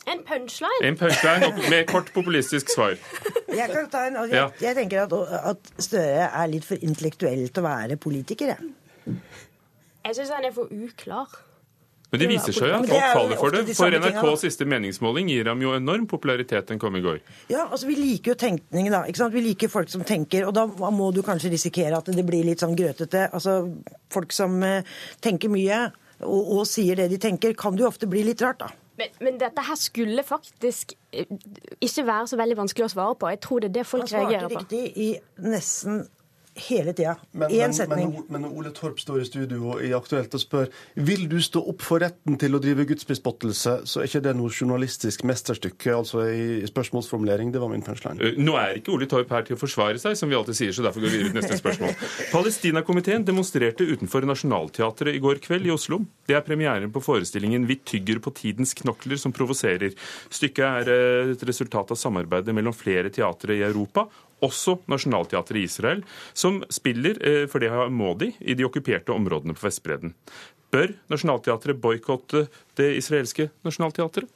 En 0.08 0.22
punchline? 0.28 0.84
En 0.88 0.98
punchline 0.98 1.70
med 1.70 1.88
kort 1.90 2.14
populistisk 2.16 2.70
svar. 2.72 2.96
Jeg 3.52 3.68
kan 3.74 3.90
ta 3.92 4.06
en, 4.08 4.22
jeg, 4.32 4.52
jeg 4.64 4.78
tenker 4.78 5.04
at, 5.04 5.16
at 5.52 5.74
Støre 5.84 6.30
er 6.30 6.48
litt 6.52 6.68
for 6.68 6.80
intellektuell 6.80 7.50
til 7.50 7.64
å 7.64 7.68
være 7.68 7.98
politiker. 8.00 8.54
Jeg, 8.56 9.18
jeg 10.06 10.18
syns 10.20 10.32
han 10.32 10.48
er 10.48 10.56
for 10.56 10.72
uklar. 10.72 11.36
Men 12.08 12.22
det 12.22 12.28
viser 12.32 12.56
seg 12.56 12.70
jo 12.72 12.78
at 12.78 12.88
folk 12.88 13.10
faller 13.18 13.40
for 13.42 13.52
det. 13.52 13.76
For 13.76 13.92
NRKs 13.92 14.44
siste 14.46 14.66
meningsmåling 14.70 15.28
gir 15.28 15.50
ham 15.52 15.60
jo 15.60 15.74
enorm 15.76 16.06
popularitet 16.08 16.70
den 16.72 16.80
kom 16.80 16.96
i 16.96 17.04
går. 17.04 17.20
Ja, 17.52 17.66
altså 17.66 17.90
Vi 17.90 17.98
liker 18.00 18.32
jo 18.32 18.38
tenkning, 18.40 18.88
da. 18.94 19.04
ikke 19.04 19.26
sant? 19.26 19.36
Vi 19.36 19.44
liker 19.44 19.72
folk 19.72 19.92
som 19.92 20.08
tenker. 20.08 20.48
Og 20.48 20.56
da 20.56 20.64
må 20.72 21.12
du 21.12 21.20
kanskje 21.26 21.52
risikere 21.52 22.00
at 22.00 22.08
det 22.08 22.24
blir 22.28 22.48
litt 22.48 22.64
sånn 22.64 22.78
grøtete. 22.80 23.28
Altså, 23.36 23.60
Folk 24.14 24.32
som 24.32 24.56
uh, 24.64 24.88
tenker 25.20 25.52
mye 25.52 25.90
og, 26.24 26.54
og 26.62 26.64
sier 26.70 26.96
det 26.96 27.12
de 27.12 27.20
tenker, 27.22 27.52
kan 27.60 27.76
det 27.76 27.84
jo 27.84 27.92
ofte 27.92 28.08
bli 28.10 28.24
litt 28.26 28.42
rart, 28.42 28.64
da. 28.64 28.72
Men, 28.98 29.18
men, 29.22 29.40
dette 29.40 29.62
her 29.62 29.78
skulle 29.78 30.24
faktisk 30.26 30.94
ikke 31.82 32.06
være 32.08 32.28
så 32.28 32.38
veldig 32.40 32.58
vanskelig 32.58 32.88
å 32.88 32.94
svare 32.94 33.18
på. 33.20 33.30
Jeg 33.30 33.42
tror 33.46 33.62
det 33.64 33.70
er 33.70 33.76
det 33.80 33.88
folk 33.88 34.08
reagerer 34.10 34.48
på. 34.50 34.58
Han 34.58 34.66
svarte 34.66 34.82
riktig 34.82 35.04
i 35.06 35.50
nesten 35.54 36.00
hele 36.68 36.94
tida. 36.94 37.16
Men, 37.32 37.52
Én 37.52 37.74
setning. 37.76 38.12
men, 38.12 38.26
men 38.30 38.46
når 38.46 38.58
Ole 38.60 38.72
Torp 38.76 39.00
står 39.02 39.22
i 39.22 39.28
studio 39.28 39.76
i 39.84 39.92
Aktuelt 39.96 40.34
og 40.36 40.42
spør 40.42 40.70
vil 41.08 41.28
du 41.30 41.38
stå 41.44 41.62
opp 41.72 41.84
for 41.86 42.02
retten 42.04 42.38
til 42.42 42.58
å 42.58 42.62
drive 42.64 42.88
gudsbespottelse, 42.90 43.74
så 43.88 44.02
er 44.02 44.10
ikke 44.10 44.24
det 44.26 44.34
noe 44.38 44.52
journalistisk 44.54 45.26
mesterstykke 45.28 45.96
altså 45.96 46.26
i 46.32 46.68
spørsmålsformulering. 46.70 47.54
Det 47.54 47.62
var 47.62 47.72
min 47.72 47.86
punchline. 47.86 48.22
Uh, 48.22 48.40
Nå 48.42 48.58
er 48.60 48.80
ikke 48.80 48.94
Ole 48.96 49.10
Torp 49.10 49.32
her 49.34 49.48
til 49.48 49.58
å 49.58 49.62
forsvare 49.62 50.02
seg, 50.02 50.18
som 50.20 50.32
vi 50.32 50.38
alltid 50.40 50.60
sier, 50.60 50.76
så 50.76 50.86
derfor 50.86 51.06
går 51.06 51.14
vi 51.14 51.22
videre 51.22 51.34
til 51.34 51.42
neste 51.42 51.60
spørsmål. 51.62 51.96
Palestinakomiteen 52.36 53.28
demonstrerte 53.28 53.88
utenfor 53.88 54.28
Nationaltheatret 54.28 55.18
i 55.18 55.24
går 55.24 55.42
kveld 55.44 55.70
i 55.70 55.74
Oslo. 55.76 56.02
Det 56.28 56.38
er 56.38 56.46
premieren 56.46 56.92
på 56.94 57.04
forestillingen 57.04 57.68
'Vi 57.68 57.82
tygger 57.94 58.22
på 58.24 58.34
tidens 58.36 58.74
knokler' 58.78 59.22
som 59.22 59.36
provoserer. 59.36 59.96
Stykket 60.30 60.66
er 60.66 60.94
uh, 60.94 61.34
et 61.34 61.48
resultat 61.48 61.92
av 61.94 62.00
samarbeidet 62.00 62.56
mellom 62.56 62.76
flere 62.76 63.14
teatre 63.14 63.58
i 63.58 63.66
Europa 63.66 64.08
også 64.46 64.78
Nationaltheatret 64.92 65.62
i 65.62 65.66
Israel, 65.66 66.04
som 66.34 66.62
spiller, 66.70 67.18
eh, 67.26 67.46
for 67.50 67.64
det 67.64 67.72
må 67.94 68.14
de, 68.20 68.32
i 68.40 68.54
de 68.54 68.66
okkuperte 68.68 69.14
områdene 69.16 69.56
på 69.58 69.68
Vestbredden. 69.68 70.14
Bør 70.72 70.94
Nationaltheatret 71.10 71.80
boikotte 71.82 72.48
det 72.78 72.92
israelske 73.00 73.50
nasjonalteatret? 73.66 74.30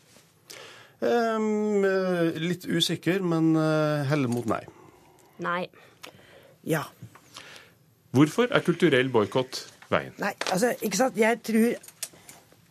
Um, 1.02 1.82
litt 2.38 2.68
usikker, 2.70 3.24
men 3.26 3.56
uh, 3.58 4.06
heller 4.06 4.30
mot 4.30 4.46
nei. 4.46 4.62
Nei. 5.42 5.64
Ja. 6.62 6.84
Hvorfor 8.14 8.52
er 8.54 8.62
kulturell 8.62 9.10
boikott 9.10 9.64
veien? 9.90 10.14
Nei, 10.22 10.36
altså, 10.52 10.76
ikke 10.86 11.00
sant. 11.00 11.18
Jeg 11.18 11.42
tror 11.48 11.74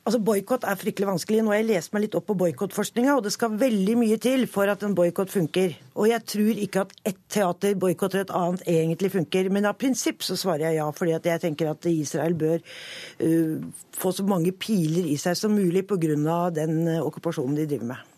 Altså, 0.01 0.17
Boikott 0.25 0.65
er 0.65 0.79
fryktelig 0.81 1.07
vanskelig. 1.11 1.43
Nå 1.45 1.53
har 1.53 1.59
jeg 1.61 1.67
lest 1.69 1.93
meg 1.93 2.07
litt 2.07 2.15
opp 2.17 2.25
på 2.31 2.37
boikottforskninga, 2.41 3.19
og 3.19 3.27
det 3.27 3.35
skal 3.35 3.59
veldig 3.61 3.97
mye 4.01 4.17
til 4.23 4.47
for 4.49 4.71
at 4.73 4.81
en 4.87 4.95
boikott 4.97 5.29
funker. 5.29 5.75
Og 5.93 6.09
jeg 6.09 6.25
tror 6.33 6.63
ikke 6.65 6.85
at 6.87 6.95
ett 7.11 7.19
teater 7.29 7.77
boikotter 7.81 8.23
et 8.23 8.33
annet 8.33 8.65
egentlig 8.65 9.13
funker. 9.13 9.51
Men 9.53 9.69
av 9.69 9.77
prinsipp 9.81 10.25
så 10.25 10.39
svarer 10.41 10.71
jeg 10.71 10.81
ja, 10.81 10.89
fordi 10.97 11.13
at 11.19 11.29
jeg 11.29 11.45
tenker 11.45 11.75
at 11.75 11.91
Israel 11.93 12.39
bør 12.41 12.65
uh, 12.65 13.69
få 14.01 14.15
så 14.17 14.25
mange 14.25 14.57
piler 14.57 15.05
i 15.05 15.19
seg 15.21 15.37
som 15.37 15.53
mulig 15.53 15.85
pga. 15.87 16.41
den 16.57 16.89
uh, 16.89 17.05
okkupasjonen 17.05 17.61
de 17.61 17.69
driver 17.69 17.93
med. 17.93 18.09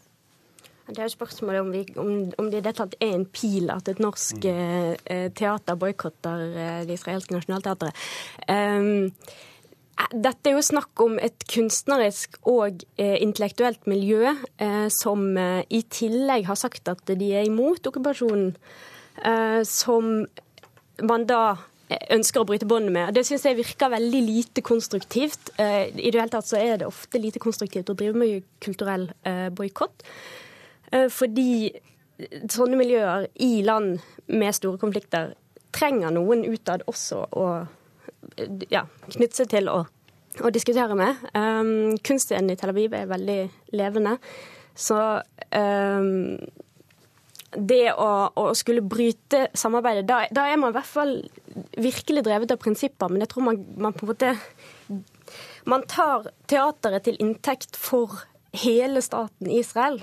Det 0.87 0.99
er 0.99 1.07
jo 1.09 1.19
spørsmålet 1.19 1.61
om, 1.61 1.71
vi, 1.73 1.85
om, 1.97 2.11
om 2.39 2.51
det 2.51 2.59
i 2.61 2.67
det 2.67 2.77
tatt 2.79 2.95
er 3.01 3.15
en 3.17 3.27
pil 3.27 3.71
at 3.75 3.89
et 3.89 4.01
norsk 4.03 4.45
uh, 4.47 4.95
teater 5.35 5.79
boikotter 5.79 6.43
eh, 6.53 6.83
det 6.87 6.99
israelske 6.99 7.35
nasjonalteatret. 7.35 7.97
Um, 8.51 9.11
Dette 10.13 10.51
er 10.51 10.57
jo 10.57 10.65
snakk 10.65 11.01
om 11.05 11.19
et 11.23 11.45
kunstnerisk 11.49 12.39
og 12.49 12.83
eh, 13.01 13.19
intellektuelt 13.25 13.87
miljø 13.89 14.25
eh, 14.33 14.89
som 14.93 15.37
eh, 15.41 15.63
i 15.73 15.83
tillegg 15.89 16.47
har 16.49 16.59
sagt 16.59 16.89
at 16.93 17.13
de 17.17 17.29
er 17.37 17.47
imot 17.49 17.87
okkupasjonen, 17.89 18.55
eh, 19.25 19.61
som 19.69 20.25
man 21.09 21.27
da 21.29 21.43
eh, 21.89 22.01
ønsker 22.17 22.43
å 22.43 22.49
bryte 22.49 22.69
båndet 22.69 22.93
med. 22.93 23.13
Det 23.17 23.25
syns 23.29 23.47
jeg 23.49 23.61
virker 23.61 23.93
veldig 23.93 24.23
lite 24.27 24.65
konstruktivt. 24.65 25.53
Eh, 25.61 25.93
I 25.93 26.11
det 26.11 26.21
hele 26.21 26.33
tatt 26.33 26.49
så 26.49 26.61
er 26.61 26.81
det 26.83 26.89
ofte 26.89 27.21
lite 27.21 27.41
konstruktivt 27.43 27.93
å 27.93 27.97
drive 27.97 28.19
med 28.21 28.49
kulturell 28.65 29.09
eh, 29.29 29.49
boikott. 29.55 30.05
Eh, 30.93 31.09
fordi 31.13 31.73
sånne 32.53 32.81
miljøer 32.81 33.29
i 33.45 33.55
land 33.65 34.03
med 34.33 34.57
store 34.57 34.81
konflikter 34.81 35.33
trenger 35.73 36.13
noen 36.13 36.45
utad 36.49 36.85
også 36.91 37.25
å 37.33 37.47
ja, 38.73 38.87
knytte 39.11 39.43
seg 39.43 39.51
til 39.53 39.71
og, 39.73 39.91
og 40.41 40.51
diskutere 40.55 40.97
med. 40.99 41.23
Um, 41.37 41.95
kunstscenen 42.05 42.53
i 42.53 42.59
Tel 42.59 42.73
Aviv 42.73 42.95
er 42.97 43.11
veldig 43.11 43.39
levende. 43.77 44.17
Så 44.79 44.99
um, 45.53 46.39
det 47.53 47.85
å, 47.93 48.09
å, 48.41 48.47
skulle 48.57 48.85
bryte 48.85 49.47
samarbeidet, 49.59 50.07
da, 50.09 50.23
da, 50.33 50.47
er 50.49 50.61
man 50.61 50.73
i 50.73 50.79
hvert 50.79 50.89
fall 50.89 51.19
virkelig 51.77 52.25
drevet 52.25 52.55
av 52.55 52.61
prinsipper. 52.63 53.13
Men 53.13 53.25
jeg 53.25 53.33
tror 53.35 53.49
man, 53.51 53.61
man 53.77 53.97
på 53.97 54.07
en 54.07 54.15
måte 54.15 54.35
Man 55.65 55.85
tar 55.89 56.27
teateret 56.51 57.05
til 57.07 57.21
inntekt 57.23 57.77
for 57.79 58.25
hele 58.65 59.01
staten 59.05 59.51
Israel. 59.55 60.01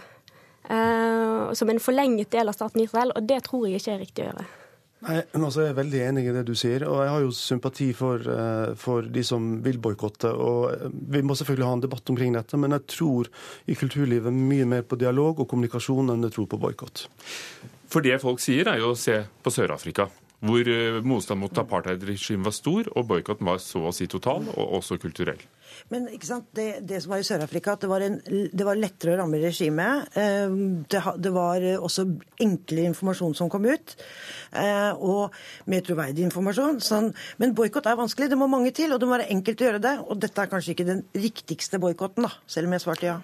Uh, 0.70 1.50
som 1.58 1.70
en 1.72 1.82
forlenget 1.82 2.30
del 2.32 2.50
av 2.50 2.56
staten 2.56 2.84
Israel, 2.84 3.12
og 3.18 3.26
det 3.26 3.42
tror 3.48 3.66
jeg 3.68 3.82
ikke 3.82 3.94
er 3.96 4.02
riktig 4.04 4.24
å 4.24 4.28
gjøre. 4.30 4.46
Nei, 5.00 5.16
altså, 5.32 5.64
Jeg 5.64 5.72
er 5.72 5.78
veldig 5.78 6.00
enig 6.10 6.26
i 6.28 6.36
det 6.36 6.44
du 6.50 6.54
sier, 6.60 6.84
og 6.84 7.00
jeg 7.06 7.12
har 7.14 7.24
jo 7.24 7.32
sympati 7.36 7.90
for, 7.96 8.20
uh, 8.20 8.76
for 8.76 9.08
de 9.08 9.24
som 9.24 9.62
vil 9.64 9.80
boikotte. 9.80 10.32
og 10.34 10.92
Vi 10.92 11.22
må 11.24 11.38
selvfølgelig 11.40 11.68
ha 11.68 11.76
en 11.78 11.84
debatt 11.86 12.12
omkring 12.12 12.36
dette, 12.36 12.60
men 12.60 12.76
jeg 12.76 12.88
tror 13.00 13.30
i 13.68 13.78
kulturlivet 13.80 14.36
mye 14.36 14.68
mer 14.68 14.84
på 14.84 15.00
dialog 15.00 15.40
og 15.40 15.48
kommunikasjon 15.48 16.12
enn 16.12 16.28
jeg 16.28 16.36
tror 16.36 16.50
på 16.52 16.60
boikott. 16.60 17.08
For 17.90 18.06
det 18.06 18.20
folk 18.22 18.44
sier, 18.44 18.68
er 18.68 18.84
jo 18.84 18.92
å 18.92 19.00
se 19.00 19.22
på 19.42 19.54
Sør-Afrika 19.54 20.10
hvor 20.40 20.68
eh, 20.72 21.00
motstand 21.04 21.42
mot 21.42 21.58
apartheidregimet 21.60 22.48
var 22.48 22.56
stor, 22.56 22.88
og 22.96 23.08
boikotten 23.10 23.48
var 23.50 23.60
så 23.64 23.82
å 23.90 23.96
si 23.96 24.08
total, 24.08 24.48
og 24.56 24.78
også 24.80 25.00
kulturell. 25.02 25.42
Men 25.94 26.08
ikke 26.12 26.30
sant, 26.30 26.50
det, 26.58 26.68
det 26.88 27.02
som 27.04 27.13
var 27.13 27.24
i 27.24 27.28
Sør-Afrika, 27.28 27.76
at 27.76 27.84
det 27.86 27.89
var, 27.92 28.06
en, 28.06 28.20
det 28.26 28.68
var, 28.68 28.80
lettere 28.80 29.15
å 29.15 29.20
ramme 29.22 29.42
regimet. 29.42 30.10
Eh, 30.20 30.56
det, 30.92 31.04
det, 31.24 31.34
var 31.36 31.65
også 31.80 32.06
enklere 32.44 32.92
informasjon 32.92 33.38
som 33.39 33.52
kom 33.52 33.68
ut, 33.70 33.96
eh, 34.60 34.92
og 34.96 35.36
mer 35.72 35.86
troverdig 35.86 36.28
informasjon. 36.28 36.82
Sånn. 36.84 37.12
Men 37.42 37.56
boikott 37.58 37.89
er 37.89 38.00
vanskelig, 38.00 38.30
det 38.32 38.39
må 38.39 38.50
mange 38.52 38.74
til, 38.76 38.94
og 38.94 39.02
det 39.02 39.10
må 39.10 39.18
være 39.18 39.32
enkelt 39.36 39.63
å 39.63 39.70
gjøre 39.70 39.84
det. 39.86 39.96
Og 40.08 40.20
dette 40.24 40.44
er 40.44 40.52
kanskje 40.52 40.76
ikke 40.76 40.89
den 40.89 41.06
riktigste 41.18 41.82
boikotten, 41.82 42.28
selv 42.50 42.70
om 42.70 42.76
jeg 42.78 42.86
svarte 42.86 43.10
ja. 43.10 43.20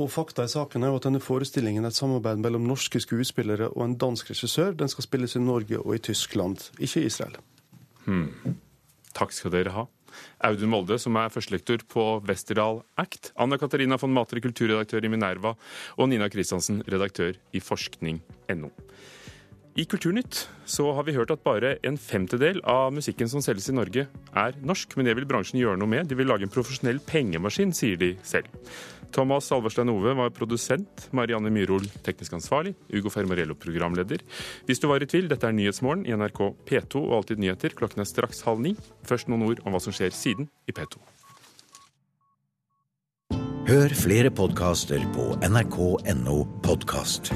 Og 0.00 0.08
fakta 0.08 0.46
i 0.46 0.48
saken 0.48 0.84
er 0.84 0.92
jo 0.92 0.98
at 1.00 1.04
denne 1.04 1.20
forestillingen 1.20 1.84
er 1.84 1.92
et 1.92 1.98
samarbeid 1.98 2.40
mellom 2.40 2.64
norske 2.64 3.00
skuespillere 3.02 3.68
og 3.74 3.82
en 3.84 3.96
dansk 4.00 4.30
regissør. 4.32 4.72
Den 4.72 4.88
skal 4.88 5.04
spilles 5.04 5.36
i 5.36 5.42
Norge 5.42 5.80
og 5.82 5.96
i 5.96 6.00
Tyskland, 6.00 6.70
ikke 6.78 7.02
i 7.02 7.10
Israel. 7.10 7.36
Hmm. 8.06 8.56
Takk 9.12 9.36
skal 9.36 9.52
dere 9.52 9.74
ha. 9.76 9.84
Audun 10.44 10.72
Molde, 10.72 10.98
som 11.00 11.16
er 11.20 11.32
førstelektor 11.32 11.84
på 11.90 12.06
Westerdal 12.28 12.82
Act. 13.00 13.32
Anna 13.40 13.58
Katarina 13.60 13.98
von 14.00 14.14
Matre, 14.14 14.42
kulturredaktør 14.44 15.04
i 15.04 15.12
Minerva. 15.12 15.56
Og 15.98 16.10
Nina 16.10 16.30
Kristiansen, 16.32 16.82
redaktør 16.88 17.36
i 17.52 17.62
forskning.no. 17.62 18.72
I 19.72 19.86
Kulturnytt 19.88 20.42
så 20.68 20.90
har 20.92 21.06
vi 21.06 21.14
hørt 21.16 21.30
at 21.32 21.40
bare 21.46 21.78
en 21.86 21.96
femtedel 21.96 22.58
av 22.68 22.90
musikken 22.92 23.30
som 23.32 23.40
selges 23.40 23.70
i 23.72 23.76
Norge, 23.76 24.04
er 24.36 24.58
norsk. 24.60 24.98
Men 24.98 25.08
det 25.08 25.14
vil 25.16 25.28
bransjen 25.30 25.62
gjøre 25.62 25.80
noe 25.80 25.88
med. 25.88 26.10
De 26.10 26.18
vil 26.18 26.28
lage 26.28 26.44
en 26.44 26.52
profesjonell 26.52 27.00
pengemaskin, 27.08 27.72
sier 27.72 27.96
de 27.96 28.12
selv. 28.26 28.52
Thomas 29.12 29.50
Alverstein 29.52 29.92
Ove 29.92 30.14
var 30.18 30.32
produsent, 30.34 31.08
Marianne 31.12 31.52
Myrhol 31.52 31.84
teknisk 32.04 32.34
ansvarlig, 32.38 32.74
Ugo 32.92 33.12
Fermarello 33.12 33.56
programleder. 33.58 34.24
Hvis 34.68 34.82
du 34.82 34.88
var 34.90 35.04
i 35.04 35.08
tvil, 35.08 35.28
dette 35.30 35.48
er 35.48 35.56
Nyhetsmorgen 35.56 36.06
i 36.08 36.16
NRK 36.16 36.40
P2 36.68 37.02
og 37.02 37.18
Alltid 37.20 37.42
nyheter. 37.42 37.76
Klokken 37.78 38.04
er 38.04 38.08
straks 38.08 38.42
halv 38.48 38.62
ni. 38.64 38.76
Først 39.08 39.30
noen 39.30 39.46
ord 39.50 39.64
om 39.66 39.74
hva 39.74 39.82
som 39.82 39.94
skjer 39.94 40.14
siden 40.16 40.48
i 40.68 40.76
P2. 40.76 41.00
Hør 43.68 43.94
flere 43.94 44.32
podkaster 44.34 45.04
på 45.14 45.30
nrk.no 45.46 46.40
podkast. 46.66 47.30